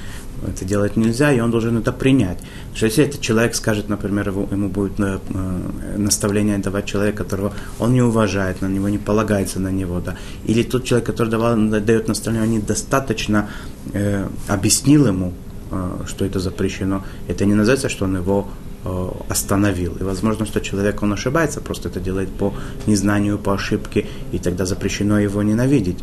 это 0.46 0.64
делать 0.64 0.96
нельзя, 0.96 1.32
и 1.32 1.40
он 1.40 1.50
должен 1.50 1.78
это 1.78 1.92
принять. 1.92 2.38
что 2.74 2.86
если 2.86 3.04
этот 3.04 3.20
человек 3.20 3.54
скажет, 3.54 3.88
например, 3.88 4.28
ему, 4.28 4.48
ему 4.50 4.68
будет 4.68 4.98
на, 4.98 5.20
э, 5.34 5.96
наставление 5.96 6.58
давать 6.58 6.86
человек, 6.86 7.16
которого 7.16 7.52
он 7.78 7.92
не 7.92 8.02
уважает, 8.02 8.62
на 8.62 8.66
него 8.66 8.88
не 8.88 8.98
полагается 8.98 9.60
на 9.60 9.70
него, 9.70 10.00
да, 10.00 10.16
или 10.48 10.62
тот 10.62 10.84
человек, 10.84 11.06
который 11.06 11.28
давал, 11.28 11.56
дает 11.56 12.08
наставление, 12.08 12.58
недостаточно 12.58 13.48
э, 13.92 14.26
объяснил 14.48 15.06
ему, 15.06 15.32
э, 15.70 16.04
что 16.06 16.24
это 16.24 16.40
запрещено, 16.40 17.04
это 17.28 17.44
не 17.44 17.54
называется, 17.54 17.88
что 17.88 18.04
он 18.04 18.16
его 18.16 18.48
э, 18.84 19.08
остановил. 19.28 19.96
И 20.00 20.02
возможно, 20.02 20.46
что 20.46 20.60
человек, 20.60 21.02
он 21.02 21.12
ошибается, 21.12 21.60
просто 21.60 21.88
это 21.88 22.00
делает 22.00 22.28
по 22.28 22.52
незнанию, 22.86 23.38
по 23.38 23.54
ошибке, 23.54 24.06
и 24.32 24.38
тогда 24.38 24.66
запрещено 24.66 25.20
его 25.20 25.42
ненавидеть 25.42 25.98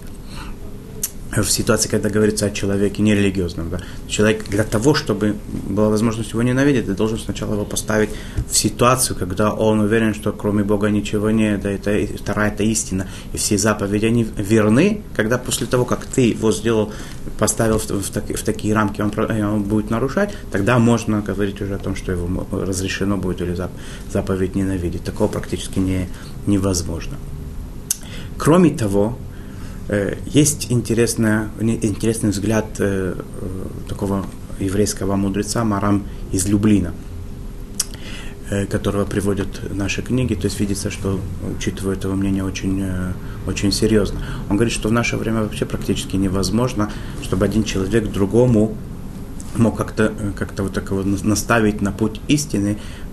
в 1.44 1.52
ситуации, 1.52 1.90
когда 1.90 2.10
говорится 2.10 2.46
о 2.46 2.52
человеке 2.52 3.02
нерелигиозном. 3.02 3.70
Да. 3.70 3.80
Человек 4.08 4.48
для 4.48 4.64
того, 4.64 4.94
чтобы 4.94 5.36
была 5.52 5.90
возможность 5.90 6.32
его 6.32 6.42
ненавидеть, 6.42 6.86
ты 6.86 6.94
должен 6.94 7.18
сначала 7.18 7.54
его 7.54 7.66
поставить 7.66 8.10
в 8.50 8.56
ситуацию, 8.56 9.16
когда 9.18 9.52
он 9.52 9.80
уверен, 9.80 10.14
что 10.14 10.32
кроме 10.32 10.64
Бога 10.64 10.90
ничего 10.90 11.30
нет, 11.32 11.62
да, 11.62 11.72
это, 11.72 12.08
вторая 12.18 12.52
это 12.52 12.64
истина, 12.64 13.08
и 13.34 13.38
все 13.38 13.58
заповеди, 13.58 14.06
они 14.06 14.28
верны, 14.38 15.02
когда 15.16 15.38
после 15.38 15.68
того, 15.68 15.86
как 15.86 16.06
ты 16.06 16.30
его 16.30 16.52
сделал, 16.52 16.92
поставил 17.38 17.80
в, 17.80 17.90
в, 17.90 18.10
так, 18.12 18.26
в 18.26 18.44
такие 18.44 18.74
рамки, 18.74 19.02
он, 19.02 19.12
он 19.18 19.64
будет 19.64 19.90
нарушать, 19.90 20.34
тогда 20.52 20.80
можно 20.80 21.22
говорить 21.22 21.62
уже 21.62 21.76
о 21.76 21.80
том, 21.80 21.96
что 21.96 22.12
его 22.12 22.48
разрешено 22.52 23.18
будет 23.18 23.42
или 23.42 23.58
заповедь 24.12 24.56
ненавидеть. 24.56 25.04
Такого 25.04 25.28
практически 25.28 25.80
не, 25.80 26.08
невозможно. 26.46 27.18
Кроме 28.38 28.70
того, 28.72 29.18
есть 30.26 30.72
интересная, 30.72 31.50
интересный 31.60 32.32
взгляд 32.32 32.66
э, 32.80 33.16
э, 33.16 33.68
такого 33.88 34.26
еврейского 34.60 35.16
мудреца 35.16 35.64
Марам 35.64 36.04
из 36.32 36.48
Люблина, 36.48 36.94
которого 38.70 39.06
приводят 39.06 39.48
наши 39.74 40.02
книги, 40.02 40.34
то 40.34 40.46
есть 40.46 40.60
видится, 40.60 40.90
что 40.90 41.20
учитывая 41.58 41.98
его 42.02 42.16
мнение 42.16 42.44
очень, 42.44 42.86
очень 43.48 43.72
серьезно. 43.72 44.22
Он 44.50 44.56
говорит, 44.56 44.74
что 44.74 44.88
в 44.88 44.92
наше 44.94 45.18
время 45.18 45.42
вообще 45.42 45.66
практически 45.66 46.16
невозможно, 46.16 46.90
чтобы 47.22 47.46
один 47.46 47.64
человек 47.66 48.10
другому 48.12 48.78
мог 49.58 49.78
как-то 49.78 50.14
как 50.38 50.58
вот 50.58 50.74
так 50.74 50.92
вот 50.92 51.06
наставить 51.24 51.82
на 51.82 51.92
путь 51.92 52.22
истины, 52.28 52.78
Э, 52.78 53.05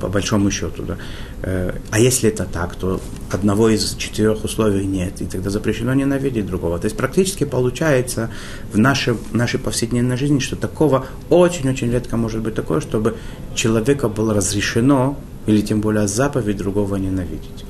по 0.00 0.08
большому 0.08 0.50
счету. 0.50 0.82
Да. 0.82 0.96
Э, 1.42 1.72
а 1.90 1.98
если 1.98 2.28
это 2.28 2.44
так, 2.44 2.74
то 2.74 3.00
одного 3.30 3.68
из 3.68 3.94
четырех 3.94 4.44
условий 4.44 4.86
нет, 4.86 5.22
и 5.22 5.26
тогда 5.26 5.50
запрещено 5.50 5.94
ненавидеть 5.94 6.46
другого. 6.46 6.78
То 6.78 6.86
есть 6.86 6.96
практически 6.96 7.44
получается 7.44 8.30
в 8.72 8.78
нашей, 8.78 9.14
нашей 9.32 9.60
повседневной 9.60 10.16
жизни, 10.16 10.38
что 10.38 10.56
такого 10.56 11.06
очень-очень 11.30 11.90
редко 11.92 12.16
может 12.16 12.40
быть 12.40 12.54
такое, 12.54 12.80
чтобы 12.80 13.16
человеку 13.54 14.08
было 14.08 14.34
разрешено, 14.34 15.16
или 15.46 15.60
тем 15.62 15.80
более 15.80 16.06
заповедь 16.06 16.56
другого 16.56 16.96
ненавидеть. 16.96 17.64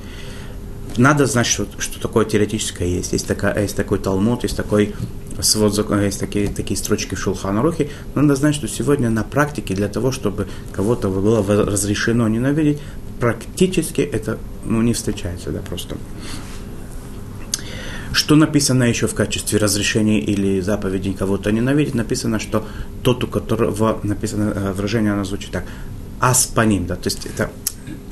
Надо 0.97 1.27
знать, 1.27 1.47
что, 1.47 1.67
что 1.79 2.01
такое 2.01 2.25
теоретическое 2.25 2.87
есть. 2.87 3.13
Есть, 3.13 3.27
такая, 3.27 3.61
есть 3.63 3.77
такой 3.77 3.99
талмуд, 3.99 4.43
есть 4.43 4.57
такой 4.57 4.95
свод 5.41 5.75
закона, 5.75 6.03
есть 6.03 6.21
такие, 6.21 6.49
такие 6.49 6.77
строчки 6.77 7.15
в 7.15 7.19
Шулханарухе, 7.19 7.91
но 8.15 8.23
надо 8.23 8.37
знать, 8.37 8.55
что 8.55 8.69
сегодня 8.69 9.11
на 9.11 9.25
практике 9.25 9.75
для 9.75 9.89
того, 9.89 10.13
чтобы 10.13 10.49
кого-то 10.73 11.09
было 11.09 11.45
разрешено 11.65 12.29
ненавидеть, 12.29 12.79
практически 13.19 14.01
это 14.01 14.39
ну, 14.65 14.83
не 14.83 14.93
встречается, 14.93 15.51
да, 15.51 15.61
просто. 15.61 15.97
Что 18.13 18.35
написано 18.35 18.85
еще 18.85 19.07
в 19.07 19.15
качестве 19.15 19.59
разрешения 19.59 20.21
или 20.21 20.61
заповеди 20.61 21.13
кого-то 21.13 21.53
ненавидеть? 21.53 21.95
Написано, 21.95 22.41
что 22.41 22.67
тот, 23.03 23.23
у 23.23 23.29
которого 23.29 24.01
написано 24.03 24.53
э, 24.55 24.73
выражение, 24.73 25.13
оно 25.13 25.25
звучит 25.25 25.53
так, 25.53 25.65
аспаним, 26.19 26.87
да, 26.87 26.97
то 26.97 27.07
есть 27.07 27.27
это 27.27 27.51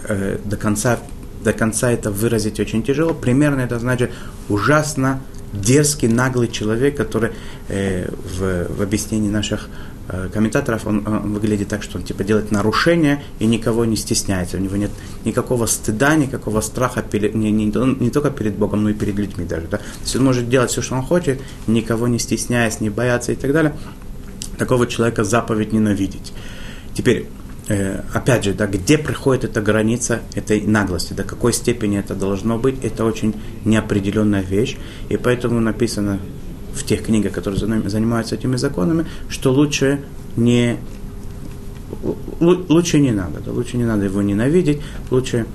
э, 0.04 0.38
до 0.44 0.56
конца 0.56 1.00
до 1.42 1.52
конца 1.52 1.90
это 1.90 2.10
выразить 2.10 2.60
очень 2.60 2.82
тяжело. 2.82 3.14
Примерно 3.14 3.60
это 3.60 3.78
значит 3.78 4.10
ужасно 4.48 5.20
дерзкий, 5.52 6.08
наглый 6.08 6.48
человек, 6.48 6.96
который 6.96 7.30
э, 7.68 8.10
в, 8.10 8.76
в 8.76 8.82
объяснении 8.82 9.30
наших 9.30 9.68
э, 10.08 10.28
комментаторов, 10.32 10.86
он, 10.86 11.06
он 11.06 11.32
выглядит 11.32 11.68
так, 11.68 11.82
что 11.82 11.98
он 11.98 12.04
типа 12.04 12.24
делает 12.24 12.50
нарушения 12.50 13.22
и 13.38 13.46
никого 13.46 13.84
не 13.84 13.96
стесняется. 13.96 14.56
У 14.56 14.60
него 14.60 14.76
нет 14.76 14.90
никакого 15.24 15.66
стыда, 15.66 16.16
никакого 16.16 16.60
страха 16.60 17.02
перед, 17.02 17.34
не, 17.34 17.50
не, 17.50 17.66
не 17.66 18.10
только 18.10 18.30
перед 18.30 18.56
Богом, 18.56 18.84
но 18.84 18.90
и 18.90 18.94
перед 18.94 19.16
людьми 19.16 19.44
даже. 19.44 19.66
Да? 19.68 19.78
То 19.78 19.84
есть 20.02 20.16
он 20.16 20.24
может 20.24 20.48
делать 20.48 20.70
все, 20.70 20.82
что 20.82 20.96
он 20.96 21.02
хочет, 21.02 21.40
никого 21.66 22.08
не 22.08 22.18
стесняясь, 22.18 22.80
не 22.80 22.90
бояться 22.90 23.32
и 23.32 23.36
так 23.36 23.52
далее. 23.52 23.74
Такого 24.58 24.86
человека 24.86 25.24
заповедь 25.24 25.72
ненавидеть. 25.72 26.32
Теперь, 26.94 27.28
опять 28.12 28.44
же, 28.44 28.54
да, 28.54 28.66
где 28.66 28.96
приходит 28.96 29.44
эта 29.44 29.60
граница 29.60 30.20
этой 30.34 30.62
наглости, 30.62 31.12
до 31.12 31.24
какой 31.24 31.52
степени 31.52 31.98
это 31.98 32.14
должно 32.14 32.58
быть, 32.58 32.82
это 32.82 33.04
очень 33.04 33.34
неопределенная 33.64 34.42
вещь, 34.42 34.76
и 35.08 35.16
поэтому 35.16 35.60
написано 35.60 36.18
в 36.74 36.84
тех 36.84 37.04
книгах, 37.04 37.32
которые 37.32 37.58
занимаются 37.58 38.36
этими 38.36 38.56
законами, 38.56 39.06
что 39.28 39.52
лучше 39.52 40.00
не 40.36 40.78
лучше 42.40 43.00
не 43.00 43.12
надо, 43.12 43.40
да, 43.40 43.50
лучше 43.50 43.76
не 43.76 43.84
надо 43.84 44.04
его 44.04 44.22
ненавидеть, 44.22 44.80
лучше 45.10 45.46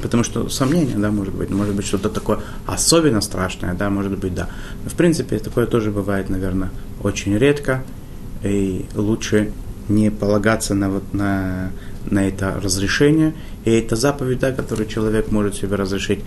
Потому 0.00 0.24
что 0.24 0.48
сомнение, 0.48 0.96
да, 0.96 1.10
может 1.10 1.34
быть, 1.34 1.50
может 1.50 1.74
быть 1.74 1.84
что-то 1.84 2.08
такое 2.08 2.40
особенно 2.66 3.20
страшное, 3.20 3.74
да, 3.74 3.90
может 3.90 4.18
быть, 4.18 4.34
да. 4.34 4.48
Но, 4.84 4.90
в 4.90 4.94
принципе, 4.94 5.38
такое 5.38 5.66
тоже 5.66 5.90
бывает, 5.90 6.30
наверное, 6.30 6.70
очень 7.02 7.36
редко, 7.36 7.84
и 8.42 8.86
лучше 8.94 9.52
не 9.88 10.10
полагаться 10.10 10.74
на, 10.74 10.90
вот, 10.90 11.12
на, 11.12 11.70
на 12.10 12.26
это 12.26 12.60
разрешение. 12.62 13.34
И 13.64 13.70
это 13.70 13.96
заповедь, 13.96 14.40
да, 14.40 14.52
которую 14.52 14.88
человек 14.88 15.30
может 15.30 15.54
себе 15.54 15.76
разрешить 15.76 16.20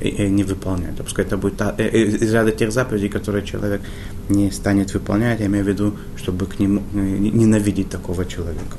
не 0.00 0.44
выполняет. 0.44 0.98
А 0.98 1.02
пускай 1.02 1.24
это 1.24 1.36
будет 1.36 1.56
та, 1.56 1.70
из 1.70 2.32
ряда 2.32 2.52
тех 2.52 2.72
заповедей, 2.72 3.08
которые 3.08 3.44
человек 3.44 3.82
не 4.28 4.50
станет 4.50 4.94
выполнять, 4.94 5.40
я 5.40 5.46
имею 5.46 5.64
в 5.64 5.68
виду, 5.68 5.96
чтобы 6.16 6.46
к 6.46 6.58
нему 6.58 6.82
ненавидеть 6.92 7.90
такого 7.90 8.24
человека. 8.24 8.76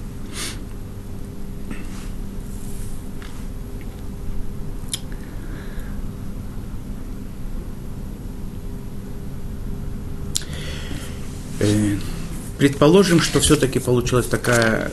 Предположим, 12.62 13.22
что 13.22 13.40
все-таки 13.40 13.80
получилась 13.80 14.28
такая, 14.28 14.92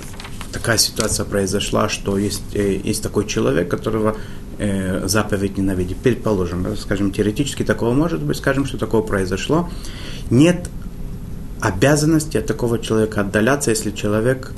такая 0.54 0.78
ситуация 0.78 1.26
произошла, 1.26 1.90
что 1.90 2.16
есть, 2.16 2.40
э, 2.54 2.80
есть 2.82 3.02
такой 3.02 3.26
человек, 3.26 3.68
которого 3.68 4.16
э, 4.56 5.06
заповедь 5.06 5.58
ненавидит. 5.58 5.98
Предположим, 5.98 6.74
скажем, 6.78 7.12
теоретически 7.12 7.64
такого 7.64 7.92
может 7.92 8.22
быть, 8.22 8.38
скажем, 8.38 8.64
что 8.64 8.78
такого 8.78 9.02
произошло. 9.02 9.68
Нет 10.30 10.70
обязанности 11.60 12.38
от 12.38 12.46
такого 12.46 12.78
человека 12.78 13.20
отдаляться, 13.20 13.68
если 13.68 13.90
человек 13.90 14.54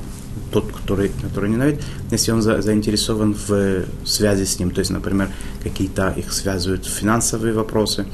тот, 0.52 0.70
который, 0.70 1.10
который 1.20 1.50
ненавидит, 1.50 1.82
если 2.12 2.30
он 2.30 2.42
за, 2.42 2.62
заинтересован 2.62 3.34
в 3.34 3.86
связи 4.04 4.44
с 4.44 4.60
ним. 4.60 4.70
То 4.70 4.78
есть, 4.78 4.92
например, 4.92 5.30
какие-то 5.64 6.14
их 6.16 6.32
связывают 6.32 6.86
финансовые 6.86 7.54
вопросы, 7.54 8.06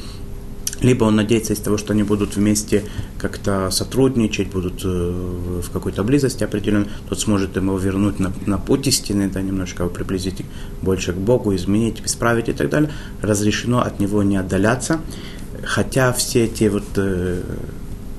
либо 0.81 1.05
он 1.05 1.17
надеется 1.17 1.53
из 1.53 1.59
того, 1.59 1.79
что 1.79 1.93
они 1.93 2.03
будут 2.03 2.37
вместе 2.37 2.85
как-то 3.19 3.71
сотрудничать, 3.71 4.49
будут 4.49 4.85
э, 4.85 4.89
в 4.89 5.71
какой-то 5.71 6.03
близости 6.03 6.45
определенной, 6.45 6.89
тот 7.09 7.21
сможет 7.21 7.57
ему 7.57 7.77
вернуть 7.77 8.19
на, 8.19 8.33
на 8.47 8.59
путь 8.59 8.87
истины, 8.87 9.31
да, 9.33 9.41
немножко 9.41 9.87
приблизить 9.89 10.45
больше 10.83 11.13
к 11.13 11.17
Богу, 11.17 11.55
изменить, 11.55 12.03
исправить 12.05 12.49
и 12.49 12.53
так 12.53 12.69
далее. 12.69 12.91
Разрешено 13.23 13.81
от 13.81 14.01
него 14.01 14.23
не 14.23 14.37
отдаляться, 14.37 15.01
хотя 15.65 16.13
все 16.13 16.45
эти 16.45 16.65
вот 16.65 16.85
э, 16.97 17.43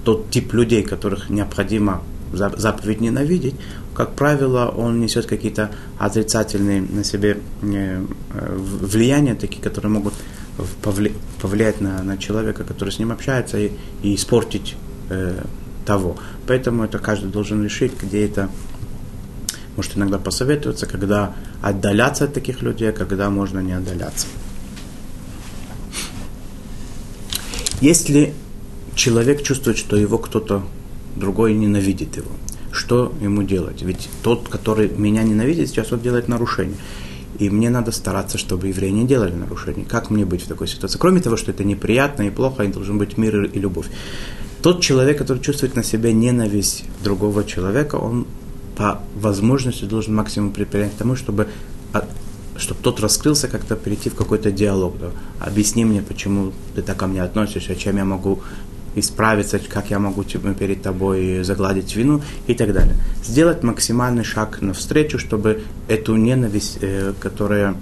тот 0.04 0.30
тип 0.30 0.54
людей, 0.54 0.84
которых 0.84 1.30
необходимо 1.30 2.02
заповедь 2.34 3.02
ненавидеть, 3.02 3.56
как 3.98 4.14
правило, 4.14 4.68
он 4.68 5.00
несет 5.00 5.26
какие-то 5.26 5.72
отрицательные 5.98 6.82
на 6.82 7.04
себе 7.04 7.40
э, 7.64 8.06
влияния, 8.32 9.34
такие, 9.34 9.60
которые 9.62 9.92
могут 9.92 10.14
повлиять 10.82 11.82
на, 11.82 12.02
на 12.04 12.18
человека, 12.18 12.64
который 12.64 12.90
с 12.90 13.00
ним 13.00 13.12
общается, 13.12 13.58
и, 13.60 13.72
и 14.04 14.16
испортить 14.16 14.76
э, 15.10 15.44
того. 15.86 16.18
Поэтому 16.48 16.84
это 16.84 17.00
каждый 17.00 17.30
должен 17.30 17.64
решить, 17.64 17.94
где 18.02 18.26
это 18.26 18.50
может 19.76 19.96
иногда 19.96 20.18
посоветоваться, 20.18 20.88
когда 20.88 21.36
отдаляться 21.62 22.26
от 22.26 22.34
таких 22.34 22.62
людей, 22.62 22.90
а 22.90 22.94
когда 22.94 23.30
можно 23.30 23.60
не 23.60 23.74
отдаляться. 23.74 24.28
Если 27.80 28.34
человек 28.96 29.44
чувствует, 29.44 29.78
что 29.78 29.96
его 29.96 30.18
кто-то 30.18 30.64
другой 31.16 31.54
ненавидит 31.54 32.18
его, 32.18 32.32
что 32.72 33.14
ему 33.22 33.44
делать? 33.44 33.84
Ведь 33.84 34.10
тот, 34.24 34.50
который 34.50 34.90
меня 34.90 35.24
ненавидит, 35.24 35.70
сейчас 35.70 35.92
он 35.92 36.00
делает 36.00 36.28
нарушение. 36.28 36.78
И 37.39 37.50
мне 37.50 37.69
надо 37.69 37.91
стараться, 37.91 38.38
чтобы 38.38 38.67
евреи 38.67 38.89
не 38.89 39.05
делали 39.05 39.34
нарушений. 39.34 39.84
Как 39.84 40.10
мне 40.10 40.25
быть 40.25 40.43
в 40.43 40.48
такой 40.48 40.67
ситуации? 40.67 40.98
Кроме 40.98 41.22
того, 41.22 41.38
что 41.38 41.51
это 41.51 41.63
неприятно 41.63 42.24
и 42.24 42.29
плохо, 42.31 42.63
и 42.63 42.67
должен 42.67 42.98
быть 42.98 43.17
мир 43.17 43.43
и 43.43 43.60
любовь. 43.60 43.88
Тот 44.62 44.81
человек, 44.81 45.17
который 45.19 45.39
чувствует 45.39 45.75
на 45.75 45.84
себе 45.84 46.13
ненависть 46.13 46.86
другого 47.03 47.43
человека, 47.43 47.96
он 47.98 48.25
по 48.75 49.01
возможности 49.15 49.86
должен 49.86 50.15
максимум 50.15 50.51
предпринять 50.51 50.93
к 50.93 50.98
тому, 50.98 51.15
чтобы, 51.15 51.48
чтобы 52.57 52.79
тот 52.81 53.00
раскрылся, 53.00 53.48
как-то 53.48 53.75
перейти 53.75 54.10
в 54.10 54.15
какой-то 54.15 54.51
диалог. 54.51 54.98
Да. 55.00 55.12
Объясни 55.39 55.86
мне, 55.86 56.01
почему 56.01 56.53
ты 56.75 56.81
так 56.81 56.98
ко 56.98 57.07
мне 57.07 57.22
относишься, 57.22 57.75
чем 57.75 57.98
я 57.98 58.05
могу 58.05 58.41
исправиться, 59.00 59.60
как 59.60 59.89
я 59.89 60.00
могу 60.00 60.24
перед 60.24 60.82
тобой 60.82 61.44
загладить 61.44 61.96
вину 61.96 62.22
и 62.48 62.54
так 62.54 62.74
далее. 62.74 62.96
Сделать 63.24 63.63
максимальный 63.63 64.24
шаг 64.24 64.62
навстречу, 64.62 65.20
чтобы 65.20 65.63
эту 65.88 66.16
ненависть, 66.16 66.80
э, 66.82 67.13
которая 67.20 67.75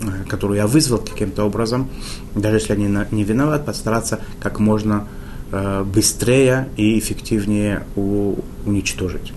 э, 0.00 0.28
которую 0.28 0.56
я 0.56 0.66
вызвал 0.66 0.98
каким-то 0.98 1.44
образом, 1.44 1.88
даже 2.34 2.56
если 2.56 2.72
они 2.72 2.88
не 3.10 3.24
виноват, 3.24 3.66
постараться 3.66 4.20
как 4.40 4.58
можно 4.58 5.06
э, 5.50 5.84
быстрее 5.84 6.68
и 6.76 6.98
эффективнее 6.98 7.84
уничтожить. 8.64 9.32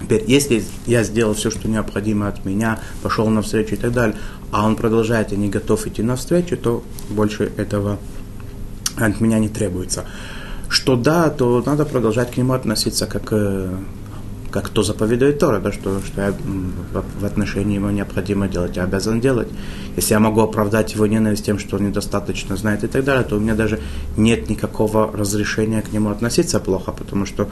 Теперь, 0.00 0.24
если 0.26 0.62
я 0.86 1.04
сделал 1.04 1.34
все, 1.34 1.50
что 1.50 1.68
необходимо 1.68 2.26
от 2.28 2.44
меня, 2.44 2.80
пошел 3.02 3.28
навстречу 3.28 3.74
и 3.74 3.78
так 3.78 3.92
далее, 3.92 4.16
а 4.50 4.66
он 4.66 4.76
продолжает 4.76 5.32
и 5.32 5.36
не 5.36 5.48
готов 5.48 5.86
идти 5.86 6.02
навстречу, 6.02 6.56
то 6.56 6.82
больше 7.10 7.52
этого 7.56 7.98
от 8.96 9.20
меня 9.20 9.38
не 9.38 9.48
требуется 9.48 10.06
что 10.70 10.96
да, 10.96 11.30
то 11.30 11.62
надо 11.66 11.84
продолжать 11.84 12.30
к 12.30 12.36
нему 12.36 12.52
относиться 12.52 13.06
как, 13.06 13.32
э, 13.32 13.68
как 14.52 14.68
то 14.68 14.82
заповедует 14.84 15.40
Тора, 15.40 15.58
да, 15.58 15.72
что, 15.72 16.00
что 16.00 16.20
я 16.22 16.34
в 17.20 17.24
отношении 17.24 17.74
его 17.74 17.90
необходимо 17.90 18.46
делать, 18.48 18.76
я 18.76 18.84
обязан 18.84 19.20
делать. 19.20 19.48
Если 19.96 20.14
я 20.14 20.20
могу 20.20 20.40
оправдать 20.40 20.94
его 20.94 21.06
ненависть 21.06 21.44
тем, 21.44 21.58
что 21.58 21.76
он 21.76 21.88
недостаточно 21.88 22.56
знает 22.56 22.84
и 22.84 22.86
так 22.86 23.04
далее, 23.04 23.24
то 23.24 23.36
у 23.36 23.40
меня 23.40 23.56
даже 23.56 23.80
нет 24.16 24.48
никакого 24.48 25.10
разрешения 25.12 25.82
к 25.82 25.92
нему 25.92 26.10
относиться 26.10 26.60
плохо, 26.60 26.92
потому 26.92 27.26
что 27.26 27.48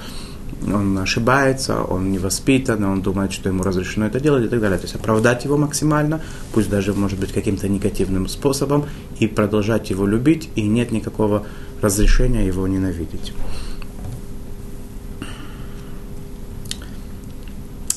он 0.72 0.98
ошибается, 0.98 1.82
он 1.82 2.12
не 2.12 2.18
воспитан, 2.18 2.84
он 2.84 3.02
думает, 3.02 3.32
что 3.32 3.48
ему 3.48 3.64
разрешено 3.64 4.06
это 4.06 4.20
делать 4.20 4.44
и 4.44 4.48
так 4.48 4.60
далее. 4.60 4.78
То 4.78 4.84
есть 4.84 4.94
оправдать 4.94 5.44
его 5.44 5.56
максимально, 5.56 6.20
пусть 6.52 6.70
даже, 6.70 6.94
может 6.94 7.18
быть, 7.18 7.32
каким-то 7.32 7.68
негативным 7.68 8.28
способом, 8.28 8.84
и 9.18 9.26
продолжать 9.26 9.90
его 9.90 10.06
любить, 10.06 10.48
и 10.56 10.62
нет 10.62 10.92
никакого 10.92 11.46
разрешения 11.82 12.46
его 12.46 12.66
ненавидеть. 12.66 13.32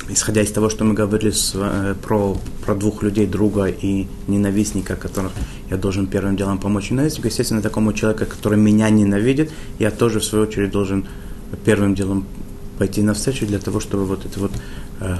Исходя 0.09 0.41
из 0.41 0.51
того, 0.51 0.69
что 0.69 0.83
мы 0.83 0.93
говорили 0.93 1.31
с, 1.31 1.53
э, 1.55 1.95
про, 2.01 2.37
про 2.65 2.75
двух 2.75 3.01
людей, 3.01 3.25
друга 3.25 3.67
и 3.67 4.07
ненавистника, 4.27 4.95
которых 4.95 5.31
я 5.69 5.77
должен 5.77 6.07
первым 6.07 6.35
делом 6.35 6.57
помочь 6.57 6.91
ненавистнику, 6.91 7.27
естественно, 7.27 7.61
такому 7.61 7.93
человеку, 7.93 8.25
который 8.25 8.57
меня 8.57 8.89
ненавидит, 8.89 9.51
я 9.79 9.89
тоже, 9.89 10.19
в 10.19 10.25
свою 10.25 10.43
очередь, 10.43 10.71
должен 10.71 11.05
первым 11.63 11.95
делом 11.95 12.25
пойти 12.77 13.01
навстречу 13.01 13.45
для 13.45 13.59
того, 13.59 13.79
чтобы 13.79 14.05
вот 14.05 14.25
это 14.25 14.39
вот 14.39 14.51
э, 14.99 15.15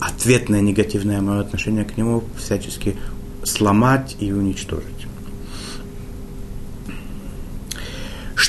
ответное 0.00 0.62
негативное 0.62 1.20
мое 1.20 1.40
отношение 1.40 1.84
к 1.84 1.98
нему 1.98 2.22
всячески 2.38 2.96
сломать 3.44 4.16
и 4.20 4.32
уничтожить. 4.32 5.01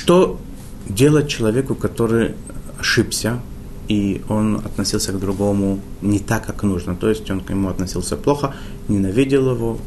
Что 0.04 0.38
делать 0.86 1.28
человеку, 1.28 1.74
который 1.74 2.34
ошибся, 2.78 3.40
и 3.88 4.20
он 4.28 4.56
относился 4.56 5.12
к 5.12 5.18
другому 5.18 5.80
не 6.02 6.18
так, 6.18 6.44
как 6.44 6.62
нужно. 6.62 6.94
То 6.94 7.08
есть 7.08 7.30
он 7.30 7.40
к 7.40 7.48
нему 7.48 7.70
относился 7.70 8.18
плохо, 8.18 8.54
ненавидел 8.88 9.54
его, 9.54 9.78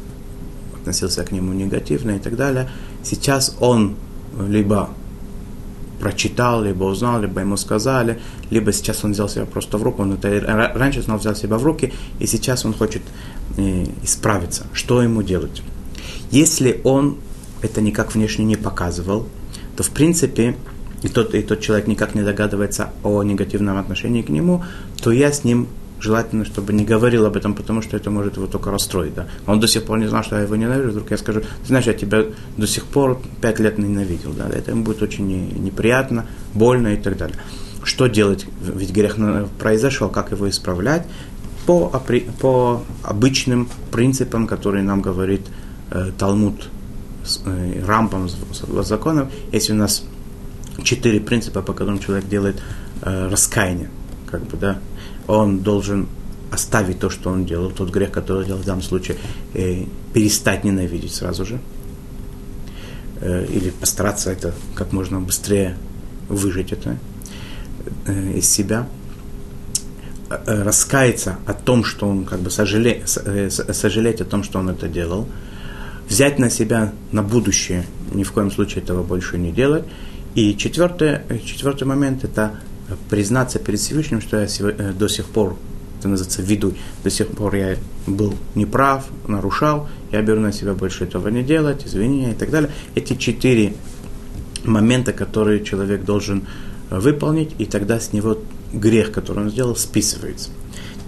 относился 0.74 1.22
к 1.22 1.30
нему 1.30 1.52
негативно 1.52 2.16
и 2.16 2.18
так 2.18 2.34
далее. 2.34 2.68
Сейчас 3.04 3.56
он 3.60 3.94
либо 4.40 4.90
прочитал, 6.00 6.64
либо 6.64 6.82
узнал, 6.82 7.20
либо 7.20 7.40
ему 7.40 7.56
сказали, 7.56 8.20
либо 8.50 8.72
сейчас 8.72 9.04
он 9.04 9.12
взял 9.12 9.28
себя 9.28 9.44
просто 9.46 9.78
в 9.78 9.84
руку, 9.84 10.02
он 10.02 10.14
это 10.14 10.40
раньше 10.74 11.04
он 11.06 11.18
взял 11.18 11.36
себя 11.36 11.58
в 11.58 11.64
руки, 11.64 11.92
и 12.18 12.26
сейчас 12.26 12.64
он 12.64 12.74
хочет 12.74 13.02
э, 13.56 13.86
исправиться. 14.02 14.66
Что 14.72 15.00
ему 15.00 15.22
делать? 15.22 15.62
Если 16.32 16.80
он 16.82 17.18
это 17.62 17.80
никак 17.80 18.16
внешне 18.16 18.44
не 18.44 18.56
показывал, 18.56 19.28
то 19.78 19.84
в 19.84 19.90
принципе 19.90 20.56
и 21.04 21.08
тот, 21.08 21.36
и 21.36 21.42
тот 21.42 21.60
человек 21.60 21.86
никак 21.86 22.16
не 22.16 22.22
догадывается 22.22 22.90
о 23.04 23.22
негативном 23.22 23.78
отношении 23.78 24.22
к 24.22 24.28
нему, 24.28 24.64
то 25.00 25.12
я 25.12 25.30
с 25.30 25.44
ним 25.44 25.68
желательно, 26.00 26.44
чтобы 26.44 26.72
не 26.72 26.84
говорил 26.84 27.26
об 27.26 27.36
этом, 27.36 27.54
потому 27.54 27.80
что 27.80 27.96
это 27.96 28.10
может 28.10 28.38
его 28.38 28.48
только 28.48 28.72
расстроить. 28.72 29.14
Да? 29.14 29.28
Он 29.46 29.60
до 29.60 29.68
сих 29.68 29.84
пор 29.84 30.00
не 30.00 30.08
знал, 30.08 30.24
что 30.24 30.34
я 30.34 30.42
его 30.42 30.56
ненавижу, 30.56 30.90
вдруг 30.90 31.12
я 31.12 31.16
скажу, 31.16 31.42
ты 31.42 31.66
знаешь, 31.68 31.86
я 31.86 31.92
тебя 31.92 32.24
до 32.56 32.66
сих 32.66 32.86
пор 32.86 33.22
пять 33.40 33.60
лет 33.60 33.78
ненавидел. 33.78 34.32
Да? 34.32 34.48
Это 34.48 34.72
ему 34.72 34.82
будет 34.82 35.00
очень 35.00 35.28
неприятно, 35.62 36.26
больно 36.54 36.94
и 36.94 36.96
так 36.96 37.16
далее. 37.16 37.36
Что 37.84 38.08
делать? 38.08 38.46
Ведь 38.60 38.90
грех 38.90 39.16
произошел, 39.60 40.08
как 40.08 40.32
его 40.32 40.48
исправлять? 40.48 41.06
По, 41.66 42.02
по 42.40 42.82
обычным 43.04 43.68
принципам, 43.92 44.48
которые 44.48 44.82
нам 44.82 45.02
говорит 45.02 45.42
э, 45.92 46.10
Талмуд, 46.18 46.68
рампам 47.84 48.28
законов, 48.82 49.30
если 49.52 49.72
у 49.72 49.76
нас 49.76 50.04
четыре 50.82 51.20
принципа, 51.20 51.62
по 51.62 51.72
которым 51.72 51.98
человек 51.98 52.28
делает 52.28 52.62
э, 53.02 53.28
раскаяние, 53.28 53.90
как 54.26 54.42
бы, 54.42 54.56
да, 54.56 54.78
он 55.26 55.60
должен 55.60 56.08
оставить 56.50 56.98
то, 56.98 57.10
что 57.10 57.30
он 57.30 57.44
делал, 57.44 57.70
тот 57.70 57.90
грех, 57.90 58.10
который 58.10 58.46
делал 58.46 58.60
в 58.60 58.64
данном 58.64 58.82
случае, 58.82 59.16
э, 59.54 59.84
перестать 60.14 60.64
ненавидеть 60.64 61.14
сразу 61.14 61.44
же, 61.44 61.60
э, 63.20 63.46
или 63.46 63.70
постараться 63.70 64.30
это 64.30 64.54
как 64.74 64.92
можно 64.92 65.20
быстрее 65.20 65.76
выжить 66.28 66.72
это 66.72 66.98
э, 68.06 68.32
из 68.38 68.48
себя, 68.48 68.88
э, 70.30 70.38
э 70.46 70.62
раскаяться 70.62 71.38
о 71.46 71.54
том, 71.54 71.84
что 71.84 72.08
он 72.08 72.24
как 72.24 72.40
бы 72.40 72.50
сожале, 72.50 73.04
э, 73.24 73.50
сожалеть 73.50 74.20
о 74.20 74.24
том, 74.24 74.42
что 74.42 74.58
он 74.58 74.70
это 74.70 74.88
делал, 74.88 75.26
взять 76.08 76.38
на 76.38 76.50
себя 76.50 76.92
на 77.12 77.22
будущее, 77.22 77.84
ни 78.12 78.22
в 78.22 78.32
коем 78.32 78.50
случае 78.50 78.82
этого 78.82 79.02
больше 79.02 79.38
не 79.38 79.52
делать. 79.52 79.84
И 80.34 80.56
четвертый, 80.56 81.20
четвертый 81.44 81.84
момент– 81.84 82.24
это 82.24 82.60
признаться 83.10 83.58
перед 83.58 83.80
Всевышним, 83.80 84.20
что 84.20 84.38
я 84.38 84.46
э, 84.46 84.92
до 84.92 85.08
сих 85.08 85.26
пор, 85.26 85.56
это 85.98 86.08
называется 86.08 86.42
виду, 86.42 86.74
до 87.04 87.10
сих 87.10 87.28
пор 87.28 87.54
я 87.54 87.76
был 88.06 88.34
неправ, 88.54 89.06
нарушал, 89.26 89.88
я 90.12 90.22
беру 90.22 90.40
на 90.40 90.52
себя 90.52 90.74
больше 90.74 91.04
этого 91.04 91.28
не 91.28 91.42
делать, 91.42 91.86
извинения 91.86 92.32
и 92.32 92.34
так 92.34 92.50
далее. 92.50 92.70
Эти 92.94 93.14
четыре 93.14 93.74
момента, 94.64 95.12
которые 95.12 95.62
человек 95.64 96.04
должен 96.04 96.44
э, 96.90 96.98
выполнить, 96.98 97.54
и 97.58 97.66
тогда 97.66 98.00
с 98.00 98.12
него 98.12 98.38
грех, 98.72 99.12
который 99.12 99.44
он 99.44 99.50
сделал, 99.50 99.76
списывается. 99.76 100.50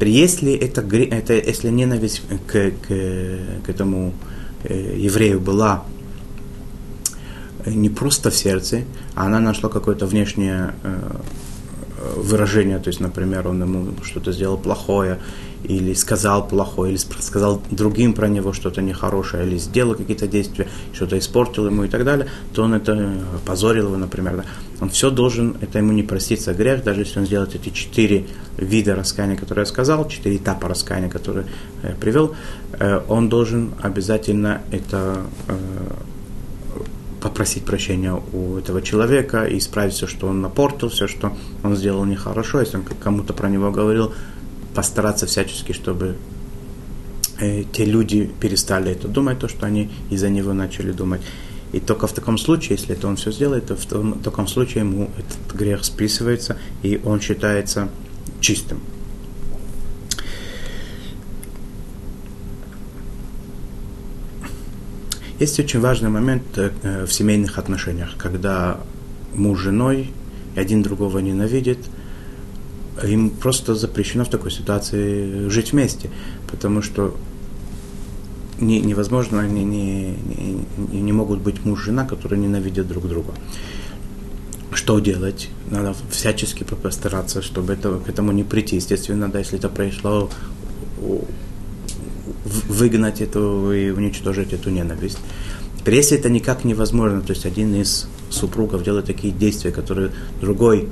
Если 0.00 0.54
это, 0.54 0.80
это 0.80 1.34
если 1.34 1.68
ненависть 1.68 2.22
к, 2.46 2.70
к, 2.70 2.88
к 2.88 3.68
этому 3.68 4.14
еврею 4.64 5.40
была 5.40 5.84
не 7.66 7.90
просто 7.90 8.30
в 8.30 8.36
сердце, 8.36 8.84
а 9.14 9.26
она 9.26 9.40
нашла 9.40 9.68
какое-то 9.68 10.06
внешнее 10.06 10.74
э, 10.82 11.20
выражение, 12.16 12.78
то 12.78 12.88
есть, 12.88 13.00
например, 13.00 13.48
он 13.48 13.62
ему 13.62 13.92
что-то 14.02 14.32
сделал 14.32 14.56
плохое, 14.56 15.18
или 15.64 15.94
сказал 15.94 16.46
плохое, 16.46 16.92
или 16.92 16.98
сказал 16.98 17.62
другим 17.70 18.12
про 18.12 18.28
него 18.28 18.52
что-то 18.52 18.82
нехорошее, 18.82 19.46
или 19.46 19.58
сделал 19.58 19.94
какие-то 19.94 20.26
действия, 20.26 20.68
что-то 20.92 21.18
испортил 21.18 21.66
ему 21.66 21.84
и 21.84 21.88
так 21.88 22.04
далее, 22.04 22.28
то 22.52 22.62
он 22.62 22.74
это 22.74 23.20
позорил 23.44 23.86
его, 23.86 23.96
например. 23.96 24.36
Да. 24.36 24.44
Он 24.80 24.88
все 24.90 25.10
должен, 25.10 25.56
это 25.60 25.78
ему 25.78 25.92
не 25.92 26.02
проститься 26.02 26.54
грех, 26.54 26.82
даже 26.82 27.00
если 27.00 27.20
он 27.20 27.26
сделает 27.26 27.54
эти 27.54 27.68
четыре 27.70 28.26
вида 28.56 28.94
раскаяния, 28.94 29.36
которые 29.36 29.62
я 29.62 29.66
сказал, 29.66 30.08
четыре 30.08 30.36
этапа 30.36 30.68
раскаяния, 30.68 31.10
которые 31.10 31.46
я 31.82 31.90
привел, 31.90 32.34
э, 32.72 33.00
он 33.08 33.28
должен 33.28 33.72
обязательно 33.82 34.62
это 34.70 35.22
э, 35.48 35.56
попросить 37.20 37.64
прощения 37.64 38.18
у 38.32 38.56
этого 38.56 38.82
человека 38.82 39.44
и 39.44 39.58
исправить 39.58 39.94
все, 39.94 40.06
что 40.06 40.28
он 40.28 40.40
напортил, 40.40 40.88
все, 40.88 41.06
что 41.06 41.36
он 41.62 41.76
сделал 41.76 42.04
нехорошо. 42.04 42.60
Если 42.60 42.78
он 42.78 42.84
кому-то 42.84 43.34
про 43.34 43.48
него 43.48 43.70
говорил, 43.70 44.14
постараться 44.74 45.26
всячески, 45.26 45.72
чтобы 45.72 46.16
э, 47.38 47.64
те 47.72 47.84
люди 47.84 48.30
перестали 48.40 48.92
это 48.92 49.08
думать, 49.08 49.38
то, 49.38 49.48
что 49.48 49.66
они 49.66 49.90
из-за 50.10 50.28
него 50.28 50.52
начали 50.52 50.92
думать. 50.92 51.20
И 51.72 51.80
только 51.80 52.06
в 52.06 52.12
таком 52.12 52.36
случае, 52.36 52.76
если 52.78 52.96
это 52.96 53.06
он 53.06 53.16
все 53.16 53.30
сделает, 53.30 53.66
то 53.66 53.76
в 53.76 53.86
том, 53.86 54.18
таком 54.20 54.48
случае 54.48 54.84
ему 54.84 55.10
этот 55.16 55.56
грех 55.56 55.84
списывается, 55.84 56.56
и 56.82 57.00
он 57.04 57.20
считается 57.20 57.88
чистым. 58.40 58.80
Есть 65.38 65.58
очень 65.58 65.80
важный 65.80 66.10
момент 66.10 66.42
э, 66.56 67.06
в 67.06 67.12
семейных 67.12 67.56
отношениях, 67.58 68.16
когда 68.18 68.78
муж 69.34 69.60
с 69.60 69.62
женой 69.62 70.10
один 70.54 70.82
другого 70.82 71.20
ненавидит, 71.20 71.78
им 73.02 73.30
просто 73.30 73.74
запрещено 73.74 74.24
в 74.24 74.28
такой 74.28 74.50
ситуации 74.50 75.48
жить 75.48 75.72
вместе, 75.72 76.10
потому 76.50 76.82
что 76.82 77.16
не, 78.60 78.80
невозможно, 78.80 79.40
они 79.40 79.64
не, 79.64 80.16
не, 80.92 81.00
не 81.00 81.12
могут 81.12 81.40
быть 81.40 81.64
муж 81.64 81.82
и 81.82 81.84
жена, 81.86 82.04
которые 82.04 82.40
ненавидят 82.40 82.86
друг 82.88 83.08
друга. 83.08 83.32
Что 84.72 85.00
делать? 85.00 85.48
Надо 85.70 85.94
всячески 86.10 86.62
постараться, 86.64 87.42
чтобы 87.42 87.72
это, 87.72 87.98
к 87.98 88.08
этому 88.08 88.32
не 88.32 88.44
прийти. 88.44 88.76
Естественно, 88.76 89.26
надо, 89.26 89.38
если 89.38 89.58
это 89.58 89.68
произошло, 89.68 90.30
выгнать 92.68 93.20
эту 93.20 93.72
и 93.72 93.90
уничтожить 93.90 94.52
эту 94.52 94.70
ненависть. 94.70 95.18
Теперь, 95.78 95.94
если 95.94 96.18
это 96.18 96.28
никак 96.28 96.64
невозможно, 96.64 97.20
то 97.22 97.32
есть 97.32 97.46
один 97.46 97.74
из 97.74 98.06
супругов 98.28 98.84
делает 98.84 99.06
такие 99.06 99.32
действия, 99.32 99.72
которые 99.72 100.12
другой 100.40 100.88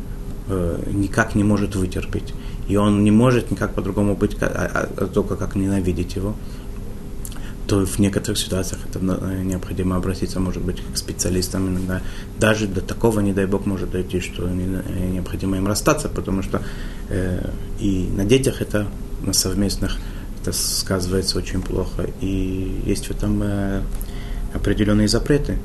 э, 0.48 0.82
никак 0.92 1.34
не 1.34 1.44
может 1.44 1.76
вытерпеть, 1.76 2.34
и 2.68 2.76
он 2.76 3.04
не 3.04 3.11
может 3.11 3.50
никак 3.50 3.74
по-другому 3.74 4.14
быть, 4.14 4.37
а, 4.40 4.46
а, 4.46 4.88
а 4.96 5.06
только 5.06 5.37
как 5.37 5.54
ненавидеть 5.54 6.16
его, 6.16 6.34
то 7.68 7.84
в 7.84 7.98
некоторых 7.98 8.38
ситуациях 8.38 8.80
это 8.88 8.98
э, 8.98 9.42
необходимо 9.42 9.96
обратиться, 9.96 10.40
может 10.40 10.62
быть, 10.62 10.82
к 10.92 10.96
специалистам 10.96 11.68
иногда. 11.68 12.00
Даже 12.38 12.66
до 12.66 12.80
такого, 12.80 13.20
не 13.20 13.32
дай 13.32 13.46
бог, 13.46 13.66
может 13.66 13.90
дойти, 13.90 14.20
что 14.20 14.48
э, 14.48 15.08
необходимо 15.12 15.58
им 15.58 15.66
расстаться, 15.66 16.08
потому 16.08 16.42
что 16.42 16.62
э, 17.11 17.50
и 17.78 18.08
на 18.16 18.24
детях 18.24 18.62
это, 18.62 18.88
на 19.22 19.34
совместных 19.34 19.98
это 20.40 20.52
сказывается 20.52 21.37
очень 21.37 21.61
плохо. 21.61 22.08
И 22.22 22.82
есть 22.87 23.06
в 23.06 23.11
этом 23.11 23.42
э, 23.42 23.82
определенные 24.54 25.08
запреты. 25.08 25.58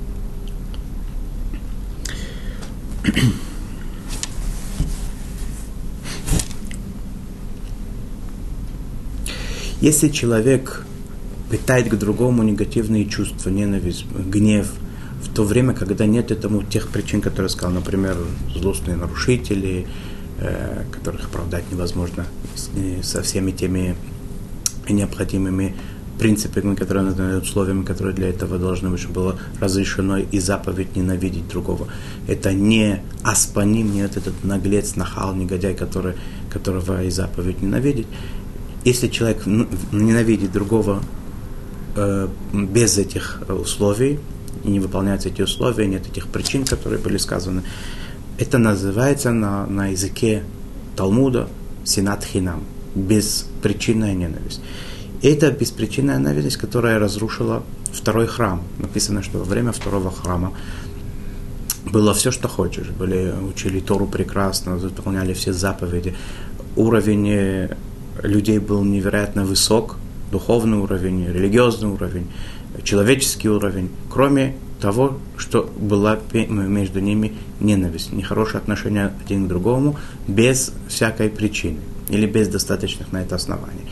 Если 9.84 10.08
человек 10.08 10.86
питает 11.52 11.89
к 11.89 11.96
другому 11.96 12.41
негативные 12.43 13.04
чувства, 13.04 13.50
ненависть, 13.50 14.06
гнев, 14.06 14.72
в 15.22 15.28
то 15.34 15.43
время, 15.43 15.74
когда 15.74 16.06
нет 16.06 16.32
этому 16.32 16.63
тех 16.63 16.88
причин, 16.88 17.19
которые 17.19 17.50
сказал, 17.50 17.74
например, 17.74 18.15
злостные 18.56 18.96
нарушители, 18.96 19.86
э, 20.39 20.86
которых 20.89 21.26
оправдать 21.26 21.69
невозможно 21.69 22.26
со 23.02 23.24
всеми 23.24 23.52
теми 23.52 23.98
необходимыми 24.88 25.76
принципами, 26.17 26.76
которые 26.76 27.39
условиями, 27.39 27.84
которые 27.84 28.15
для 28.15 28.30
этого 28.30 28.58
должны 28.58 28.89
быть, 28.89 29.02
чтобы 29.02 29.15
было 29.15 29.39
разрешено 29.60 30.17
и 30.17 30.39
заповедь 30.39 30.96
ненавидеть 30.96 31.50
другого. 31.50 31.89
Это 32.30 32.54
не 32.54 33.02
аспаним, 33.22 33.91
не 33.91 34.00
этот 34.00 34.46
наглец, 34.46 34.96
нахал, 34.96 35.36
негодяй, 35.36 35.76
который, 35.76 36.13
которого 36.50 37.04
и 37.04 37.10
заповедь 37.10 37.62
ненавидеть. 37.62 38.08
Если 38.84 39.08
человек 39.08 39.46
ненавидит 39.46 40.52
другого 40.52 41.02
э, 41.96 42.28
без 42.54 42.98
этих 42.98 43.41
условий, 43.48 44.19
и 44.63 44.69
не 44.69 44.80
выполняются 44.80 45.30
эти 45.30 45.41
условия, 45.41 45.88
нет 45.88 46.08
этих 46.08 46.28
причин, 46.28 46.65
которые 46.65 47.00
были 47.00 47.17
сказаны, 47.17 47.63
это 48.38 48.58
называется 48.58 49.32
на, 49.32 49.65
на 49.67 49.88
языке 49.88 50.43
Талмуда 50.96 51.48
синат 51.84 52.24
хинам, 52.24 52.63
беспричинная 52.96 54.13
ненависть. 54.13 54.62
Это 55.22 55.52
беспричинная 55.52 56.17
ненависть, 56.17 56.58
которая 56.58 57.00
разрушила 57.00 57.63
второй 57.91 58.28
храм. 58.28 58.63
Написано, 58.80 59.24
что 59.24 59.39
во 59.39 59.46
время 59.46 59.72
второго 59.72 60.12
храма 60.12 60.54
было 61.86 62.13
все, 62.13 62.32
что 62.32 62.48
хочешь. 62.48 62.88
Были, 62.88 63.34
учили 63.48 63.80
Тору 63.80 64.08
прекрасно, 64.08 64.76
выполняли 64.76 65.34
все 65.34 65.54
заповеди. 65.54 66.15
Уровень 66.76 67.30
э, 67.30 67.78
людей 68.21 68.60
был 68.60 68.84
невероятно 68.84 69.45
высок, 69.45 69.97
духовный 70.32 70.78
уровень, 70.78 71.26
религиозный 71.28 71.89
уровень, 71.89 72.28
человеческий 72.84 73.49
уровень, 73.49 73.89
кроме 74.10 74.56
того, 74.82 75.17
что 75.38 75.71
была 75.78 76.19
между 76.32 76.99
ними 76.99 77.34
ненависть, 77.60 78.12
нехорошее 78.12 78.60
отношение 78.60 79.13
один 79.23 79.45
к 79.45 79.47
другому, 79.47 79.95
без 80.28 80.73
всякой 80.88 81.30
причины 81.30 81.80
или 82.10 82.26
без 82.26 82.49
достаточных 82.49 83.12
на 83.12 83.21
это 83.21 83.36
оснований. 83.36 83.86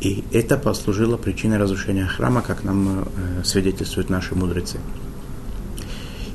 И 0.00 0.24
это 0.32 0.56
послужило 0.56 1.16
причиной 1.16 1.58
разрушения 1.58 2.06
храма, 2.06 2.42
как 2.42 2.62
нам 2.62 3.00
э, 3.00 3.42
свидетельствуют 3.44 4.10
наши 4.10 4.34
мудрецы. 4.34 4.78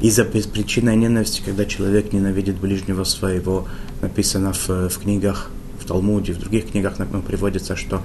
Из-за 0.01 0.25
беспричинной 0.25 0.97
ненависти, 0.97 1.41
когда 1.45 1.63
человек 1.63 2.12
ненавидит 2.12 2.57
ближнего 2.57 3.05
своего, 3.05 3.67
написано 4.01 4.51
в, 4.51 4.89
в 4.89 4.99
книгах, 4.99 5.49
в 5.84 5.86
Талмуде, 5.86 6.34
в 6.34 6.39
других 6.39 6.72
книгах 6.72 6.98
например, 6.98 7.26
приводится, 7.26 7.76
что 7.76 8.02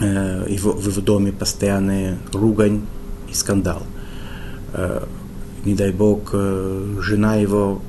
э, 0.00 0.46
его, 0.48 0.72
в 0.72 0.86
его 0.88 1.00
доме 1.00 1.32
постоянная 1.32 2.18
ругань 2.32 2.82
и 3.30 3.34
скандал. 3.34 3.82
Э, 4.72 5.04
не 5.64 5.74
дай 5.74 5.92
бог, 5.92 6.30
э, 6.32 6.98
жена 7.02 7.36
его 7.36 7.82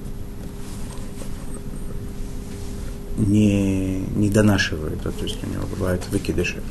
не, 3.18 4.00
не 4.16 4.30
донашивают, 4.30 5.02
да, 5.04 5.12
то 5.12 5.24
есть 5.24 5.38
у 5.44 5.48
него 5.48 5.66
бывают 5.68 6.04
выкидыши. 6.12 6.62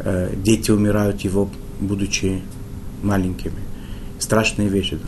Э, 0.00 0.34
дети 0.36 0.70
умирают 0.70 1.22
его, 1.22 1.50
будучи 1.80 2.42
маленькими. 3.02 3.58
Страшные 4.18 4.68
вещи, 4.68 4.98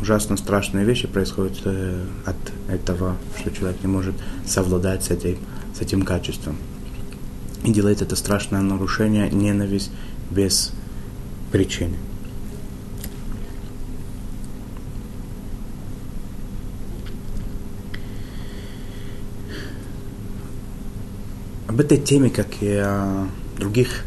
ужасно 0.00 0.36
страшные 0.36 0.84
вещи 0.84 1.06
происходят 1.06 1.56
э, 1.64 2.04
от 2.24 2.36
этого, 2.68 3.16
что 3.38 3.50
человек 3.50 3.78
не 3.82 3.88
может 3.88 4.14
совладать 4.44 5.04
с 5.04 5.10
этим, 5.10 5.38
с 5.76 5.82
этим 5.82 6.02
качеством. 6.02 6.56
И 7.64 7.72
делает 7.72 8.02
это 8.02 8.16
страшное 8.16 8.60
нарушение, 8.60 9.30
ненависть 9.30 9.90
без 10.30 10.72
причины. 11.52 11.96
Об 21.68 21.80
этой 21.80 21.98
теме, 21.98 22.30
как 22.30 22.62
и 22.62 22.76
о 22.76 23.28
других 23.58 24.04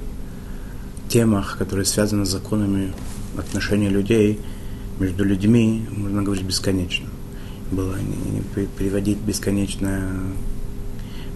темах, 1.08 1.58
которые 1.58 1.86
связаны 1.86 2.26
с 2.26 2.30
законами 2.30 2.94
отношения 3.38 3.90
людей 3.90 4.40
между 5.00 5.24
людьми 5.24 5.86
можно 5.96 6.24
говорить 6.24 6.46
бесконечно. 6.46 7.08
Было 7.72 7.96
приводить 8.78 9.20
бесконечное 9.20 10.10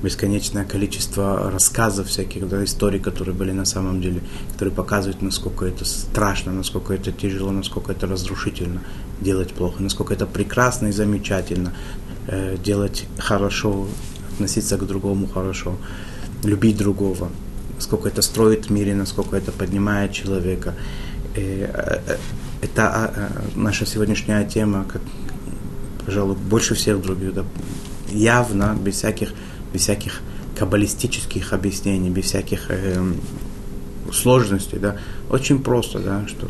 бесконечное 0.04 0.66
количество 0.66 1.50
рассказов 1.50 2.08
всяких, 2.08 2.48
да, 2.48 2.64
историй, 2.64 3.00
которые 3.00 3.34
были 3.34 3.52
на 3.52 3.66
самом 3.66 4.02
деле, 4.02 4.22
которые 4.52 4.76
показывают, 4.76 5.22
насколько 5.22 5.66
это 5.66 5.86
страшно, 5.86 6.52
насколько 6.52 6.94
это 6.94 7.12
тяжело, 7.12 7.52
насколько 7.52 7.94
это 7.94 8.06
разрушительно 8.06 8.82
делать 9.22 9.54
плохо, 9.54 9.82
насколько 9.82 10.14
это 10.14 10.26
прекрасно 10.26 10.88
и 10.88 10.92
замечательно 10.92 11.74
э, 12.28 12.58
делать 12.64 13.06
хорошо, 13.18 13.88
относиться 14.34 14.78
к 14.78 14.86
другому 14.86 15.28
хорошо, 15.28 15.78
любить 16.44 16.78
другого, 16.78 17.30
насколько 17.76 18.10
это 18.10 18.22
строит 18.22 18.66
в 18.66 18.70
мире, 18.72 18.96
насколько 18.96 19.38
это 19.38 19.52
поднимает 19.52 20.12
человека. 20.12 20.74
Э, 21.36 22.02
э, 22.08 22.18
это 22.62 22.88
а, 22.88 23.14
э, 23.16 23.30
наша 23.56 23.86
сегодняшняя 23.86 24.46
тема, 24.46 24.86
как, 24.92 25.02
пожалуй, 26.06 26.36
больше 26.36 26.76
всех 26.76 27.02
других, 27.02 27.34
да, 27.34 27.44
явно, 28.10 28.76
без 28.80 28.96
всяких 28.96 29.34
без 29.74 29.82
всяких 29.82 30.22
каббалистических 30.58 31.52
объяснений, 31.54 32.10
без 32.10 32.26
всяких 32.26 32.66
э, 32.70 33.14
сложностей, 34.12 34.80
да, 34.80 34.98
очень 35.30 35.64
просто, 35.64 36.00
да, 36.00 36.26
что 36.28 36.48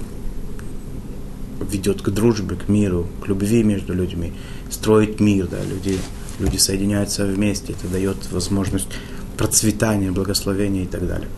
ведет 1.71 2.01
к 2.01 2.09
дружбе, 2.09 2.55
к 2.55 2.67
миру, 2.67 3.07
к 3.23 3.27
любви 3.27 3.63
между 3.63 3.93
людьми, 3.93 4.33
строит 4.69 5.19
мир, 5.19 5.47
да, 5.47 5.63
люди, 5.63 5.97
люди 6.39 6.57
соединяются 6.57 7.25
вместе, 7.25 7.73
это 7.73 7.87
дает 7.87 8.31
возможность 8.31 8.87
процветания, 9.37 10.11
благословения 10.11 10.83
и 10.83 10.87
так 10.87 11.07
далее. 11.07 11.29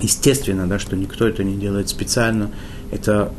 Естественно, 0.00 0.66
да, 0.68 0.78
что 0.78 0.96
никто 0.96 1.26
это 1.26 1.42
не 1.42 1.56
делает 1.56 1.88
специально, 1.88 2.50
это 2.92 3.32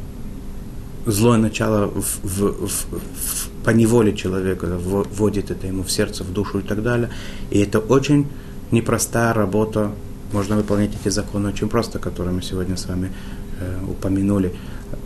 злое 1.05 1.37
начало 1.37 1.87
в, 1.87 2.19
в, 2.23 2.67
в, 2.67 2.67
в, 2.67 3.48
по 3.63 3.71
неволе 3.71 4.15
человека 4.15 4.65
вводит 4.65 5.51
это 5.51 5.67
ему 5.67 5.83
в 5.83 5.91
сердце, 5.91 6.23
в 6.23 6.33
душу 6.33 6.59
и 6.59 6.61
так 6.61 6.81
далее. 6.81 7.09
И 7.51 7.59
это 7.59 7.79
очень 7.79 8.27
непростая 8.71 9.33
работа. 9.33 9.91
Можно 10.31 10.55
выполнять 10.55 10.91
эти 10.99 11.09
законы 11.09 11.49
очень 11.49 11.69
просто, 11.69 11.99
которые 11.99 12.33
мы 12.33 12.41
сегодня 12.41 12.77
с 12.77 12.85
вами 12.85 13.11
э, 13.59 13.79
упомянули. 13.87 14.53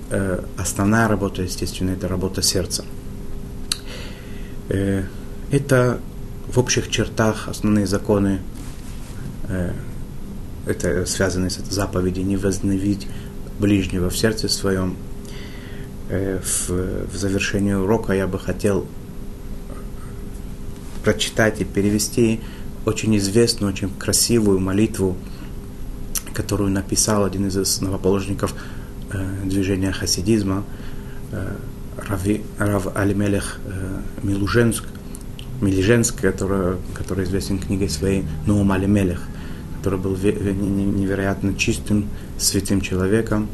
Э, 0.09 0.43
основная 0.57 1.07
работа, 1.07 1.41
естественно, 1.41 1.91
это 1.91 2.07
работа 2.07 2.41
сердца. 2.41 2.83
Э, 4.69 5.03
это 5.51 5.99
в 6.47 6.59
общих 6.59 6.89
чертах 6.89 7.47
основные 7.47 7.87
законы, 7.87 8.39
э, 9.49 9.71
это 10.65 11.05
связано 11.05 11.49
с 11.49 11.57
заповедью 11.69 12.25
не 12.25 12.37
возненавидеть 12.37 13.07
ближнего 13.59 14.09
в 14.09 14.17
сердце 14.17 14.49
своем, 14.49 14.95
в, 16.13 16.69
в 16.69 17.15
завершении 17.15 17.73
урока 17.73 18.13
я 18.13 18.27
бы 18.27 18.39
хотел 18.39 18.85
прочитать 21.03 21.61
и 21.61 21.65
перевести 21.65 22.39
очень 22.85 23.15
известную, 23.17 23.71
очень 23.71 23.89
красивую 23.89 24.59
молитву, 24.59 25.15
которую 26.33 26.71
написал 26.71 27.23
один 27.23 27.47
из 27.47 27.57
основоположников 27.57 28.53
э, 29.11 29.43
движения 29.45 29.91
хасидизма, 29.91 30.63
э, 31.31 31.55
Рави, 31.97 32.43
Рав 32.57 32.95
Алимелех 32.95 33.59
э, 33.65 34.01
Милуженск, 34.23 34.85
Милиженск, 35.61 36.19
который, 36.19 36.77
который 36.93 37.25
известен 37.25 37.59
книгой 37.59 37.89
своей 37.89 38.25
Нуум 38.45 38.71
Алимелех, 38.71 39.21
который 39.77 39.99
был 39.99 40.15
невероятно 40.15 41.55
чистым, 41.55 42.09
святым 42.37 42.81
человеком. 42.81 43.47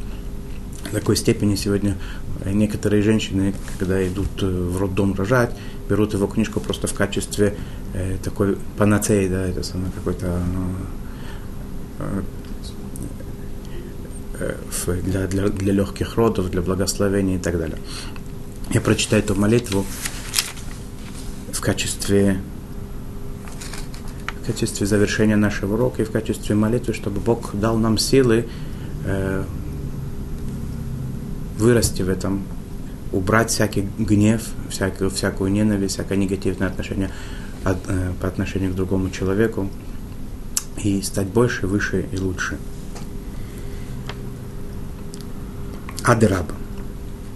В 0.89 0.93
такой 0.93 1.17
степени 1.17 1.55
сегодня 1.55 1.97
Некоторые 2.45 3.01
женщины, 3.01 3.53
когда 3.77 4.05
идут 4.07 4.41
э, 4.41 4.45
в 4.45 4.77
роддом 4.77 5.13
рожать, 5.13 5.51
берут 5.89 6.13
его 6.13 6.27
книжку 6.27 6.59
просто 6.61 6.87
в 6.87 6.93
качестве 6.93 7.55
э, 7.93 8.17
такой 8.23 8.57
панацеи, 8.77 9.27
да, 9.27 9.45
это 9.45 9.61
самое 9.63 9.91
какой-то 9.91 10.41
э, 11.99 12.21
э, 14.39 15.01
для, 15.01 15.27
для, 15.27 15.49
для 15.49 15.73
легких 15.73 16.15
родов, 16.15 16.49
для 16.49 16.61
благословения 16.61 17.35
и 17.35 17.39
так 17.39 17.57
далее. 17.57 17.77
Я 18.71 18.81
прочитаю 18.81 19.21
эту 19.21 19.35
молитву 19.35 19.85
в 21.51 21.59
качестве 21.59 22.39
в 24.41 24.47
качестве 24.51 24.87
завершения 24.87 25.35
нашего 25.35 25.73
урока 25.73 26.01
и 26.01 26.05
в 26.05 26.11
качестве 26.11 26.55
молитвы, 26.55 26.93
чтобы 26.93 27.19
Бог 27.19 27.53
дал 27.53 27.77
нам 27.77 27.97
силы 27.97 28.47
э, 29.05 29.43
вырасти 31.59 32.01
в 32.01 32.09
этом, 32.09 32.43
убрать 33.11 33.49
всякий 33.49 33.87
гнев, 33.97 34.41
всякую, 34.69 35.09
всякую 35.09 35.51
ненависть, 35.51 35.95
всякое 35.95 36.17
негативное 36.17 36.67
отношение 36.67 37.11
от, 37.63 37.77
э, 37.87 38.13
по 38.21 38.27
отношению 38.27 38.71
к 38.71 38.75
другому 38.75 39.09
человеку 39.09 39.69
и 40.83 41.01
стать 41.01 41.27
больше, 41.27 41.67
выше 41.67 42.05
и 42.11 42.17
лучше. 42.17 42.57
Адераба. 46.03 46.55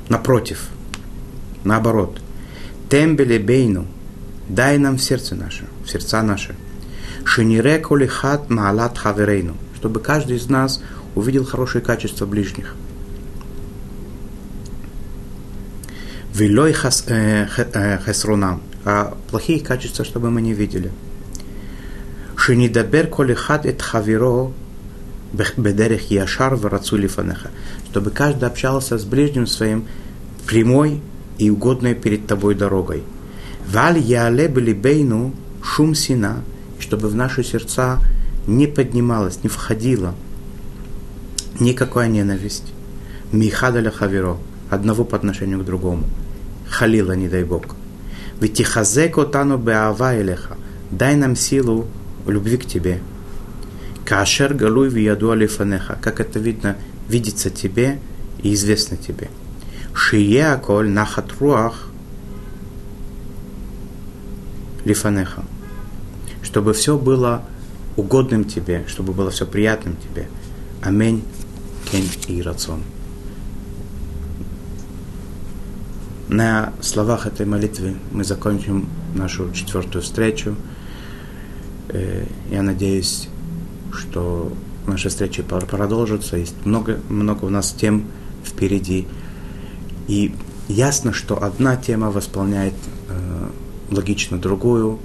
Напротив, 0.10 0.70
наоборот. 1.64 2.20
Тембеле 2.90 3.40
бейну. 3.40 3.88
Дай 4.48 4.78
нам 4.78 4.98
в 4.98 5.04
сердце 5.04 5.36
наше, 5.36 5.66
в 5.84 5.90
сердца 5.90 6.22
наши. 6.24 6.56
Шинире 7.26 7.80
колихат 7.80 8.50
маалат 8.50 8.98
хаверейну. 8.98 9.56
Чтобы 9.76 10.00
каждый 10.00 10.38
из 10.38 10.50
нас 10.50 10.82
увидел 11.16 11.46
хорошие 11.46 11.82
качества 11.82 12.26
ближних– 12.26 12.76
Вилой 16.34 16.74
хесрунам, 16.74 18.64
а 18.86 19.16
плохие 19.30 19.60
качества, 19.60 20.04
чтобы 20.04 20.32
мы 20.32 20.42
не 20.42 20.54
видели. 20.54 20.92
Шинидабер 22.36 23.06
колихат 23.06 23.68
эт 23.68 23.84
хавиро 23.84 24.52
бедерех 25.58 26.10
яшар 26.10 26.56
варацули 26.56 27.06
фанеха. 27.06 27.52
Чтобы 27.92 28.10
каждый 28.10 28.46
общался 28.46 28.98
с 28.98 29.04
ближним 29.04 29.46
своим 29.46 29.86
прямой 30.48 31.02
и 31.38 31.52
угодной 31.52 31.94
перед 31.94 32.26
тобой 32.26 32.56
дорогой. 32.56 33.04
Валь 33.68 34.00
яле 34.00 34.48
бейну 34.48 35.36
шум 35.64 35.94
сина, 35.94 36.44
чтобы 36.80 37.10
в 37.10 37.16
наши 37.16 37.44
сердца 37.44 38.00
не 38.48 38.66
поднималась, 38.66 39.44
не 39.44 39.50
входила 39.50 40.16
никакая 41.60 42.08
ненависть. 42.08 42.74
Михадаля 43.32 43.92
хавиро, 43.92 44.38
одного 44.72 45.06
по 45.06 45.16
отношению 45.16 45.60
к 45.60 45.66
другому 45.66 46.06
халила, 46.74 47.14
не 47.14 47.30
дай 47.30 47.44
Бог. 47.44 47.64
Ведь 48.40 48.56
тихазек 48.56 49.18
отану 49.18 49.58
беава 49.58 50.20
элеха. 50.20 50.58
Дай 50.92 51.16
нам 51.16 51.36
силу 51.36 51.88
любви 52.28 52.58
к 52.58 52.66
тебе. 52.66 53.00
Кашер 54.06 54.54
галуй 54.54 54.90
вияду 54.90 55.32
алифанеха. 55.32 55.98
Как 56.02 56.20
это 56.20 56.40
видно, 56.40 56.76
видится 57.08 57.50
тебе 57.50 58.00
и 58.42 58.54
известно 58.54 58.98
тебе. 58.98 59.30
Шие 59.94 60.52
аколь 60.52 60.90
нахат 60.90 61.32
руах 61.40 61.88
лифанеха. 64.84 65.44
Чтобы 66.42 66.74
все 66.74 66.98
было 66.98 67.44
угодным 67.96 68.44
тебе, 68.44 68.84
чтобы 68.88 69.14
было 69.14 69.30
все 69.30 69.46
приятным 69.46 69.96
тебе. 69.96 70.28
Аминь, 70.82 71.24
кен 71.90 72.04
и 72.28 72.42
рацион. 72.42 72.82
На 76.34 76.74
словах 76.82 77.28
этой 77.28 77.46
молитвы 77.46 77.94
мы 78.12 78.24
закончим 78.24 78.90
нашу 79.14 79.52
четвертую 79.52 80.02
встречу. 80.02 80.56
Э, 81.90 82.26
я 82.50 82.64
надеюсь, 82.64 83.30
что 83.92 84.52
наши 84.88 85.10
встречи 85.10 85.44
продолжатся. 85.44 86.38
Есть 86.38 86.56
много, 86.66 86.98
много 87.08 87.46
у 87.46 87.50
нас 87.50 87.72
тем 87.72 88.08
впереди. 88.44 89.06
И 90.08 90.34
ясно, 90.68 91.14
что 91.14 91.44
одна 91.44 91.76
тема 91.76 92.10
восполняет 92.10 92.74
э, 93.10 93.50
логично 93.92 94.40
другую. 94.40 94.98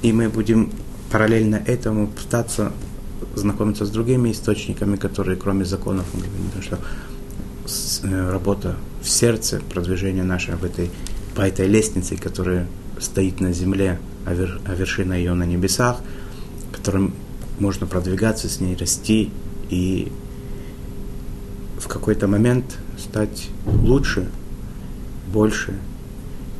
И 0.00 0.14
мы 0.14 0.30
будем 0.30 0.72
параллельно 1.12 1.56
этому 1.56 2.06
пытаться 2.06 2.72
знакомиться 3.34 3.84
с 3.84 3.90
другими 3.90 4.32
источниками, 4.32 4.96
которые 4.96 5.36
кроме 5.36 5.66
законов, 5.66 6.06
что 6.62 6.78
Э, 8.02 8.30
работа 8.30 8.76
сердце, 9.08 9.60
продвижение 9.72 10.24
наше 10.24 10.56
в 10.56 10.64
этой, 10.64 10.90
по 11.34 11.42
этой 11.42 11.66
лестнице, 11.66 12.16
которая 12.16 12.66
стоит 13.00 13.40
на 13.40 13.52
земле, 13.52 13.98
а, 14.26 14.34
вер, 14.34 14.60
а 14.66 14.74
вершина 14.74 15.14
ее 15.14 15.34
на 15.34 15.44
небесах, 15.44 16.00
которым 16.72 17.14
можно 17.58 17.86
продвигаться 17.86 18.48
с 18.48 18.60
ней, 18.60 18.76
расти 18.76 19.30
и 19.70 20.12
в 21.78 21.88
какой-то 21.88 22.26
момент 22.26 22.78
стать 22.98 23.48
лучше, 23.66 24.28
больше 25.32 25.74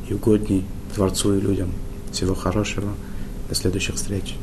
и 0.07 0.13
угодней 0.13 0.65
Творцу 0.95 1.37
и 1.37 1.41
людям. 1.41 1.71
Всего 2.11 2.35
хорошего. 2.35 2.93
До 3.49 3.55
следующих 3.55 3.95
встреч. 3.95 4.35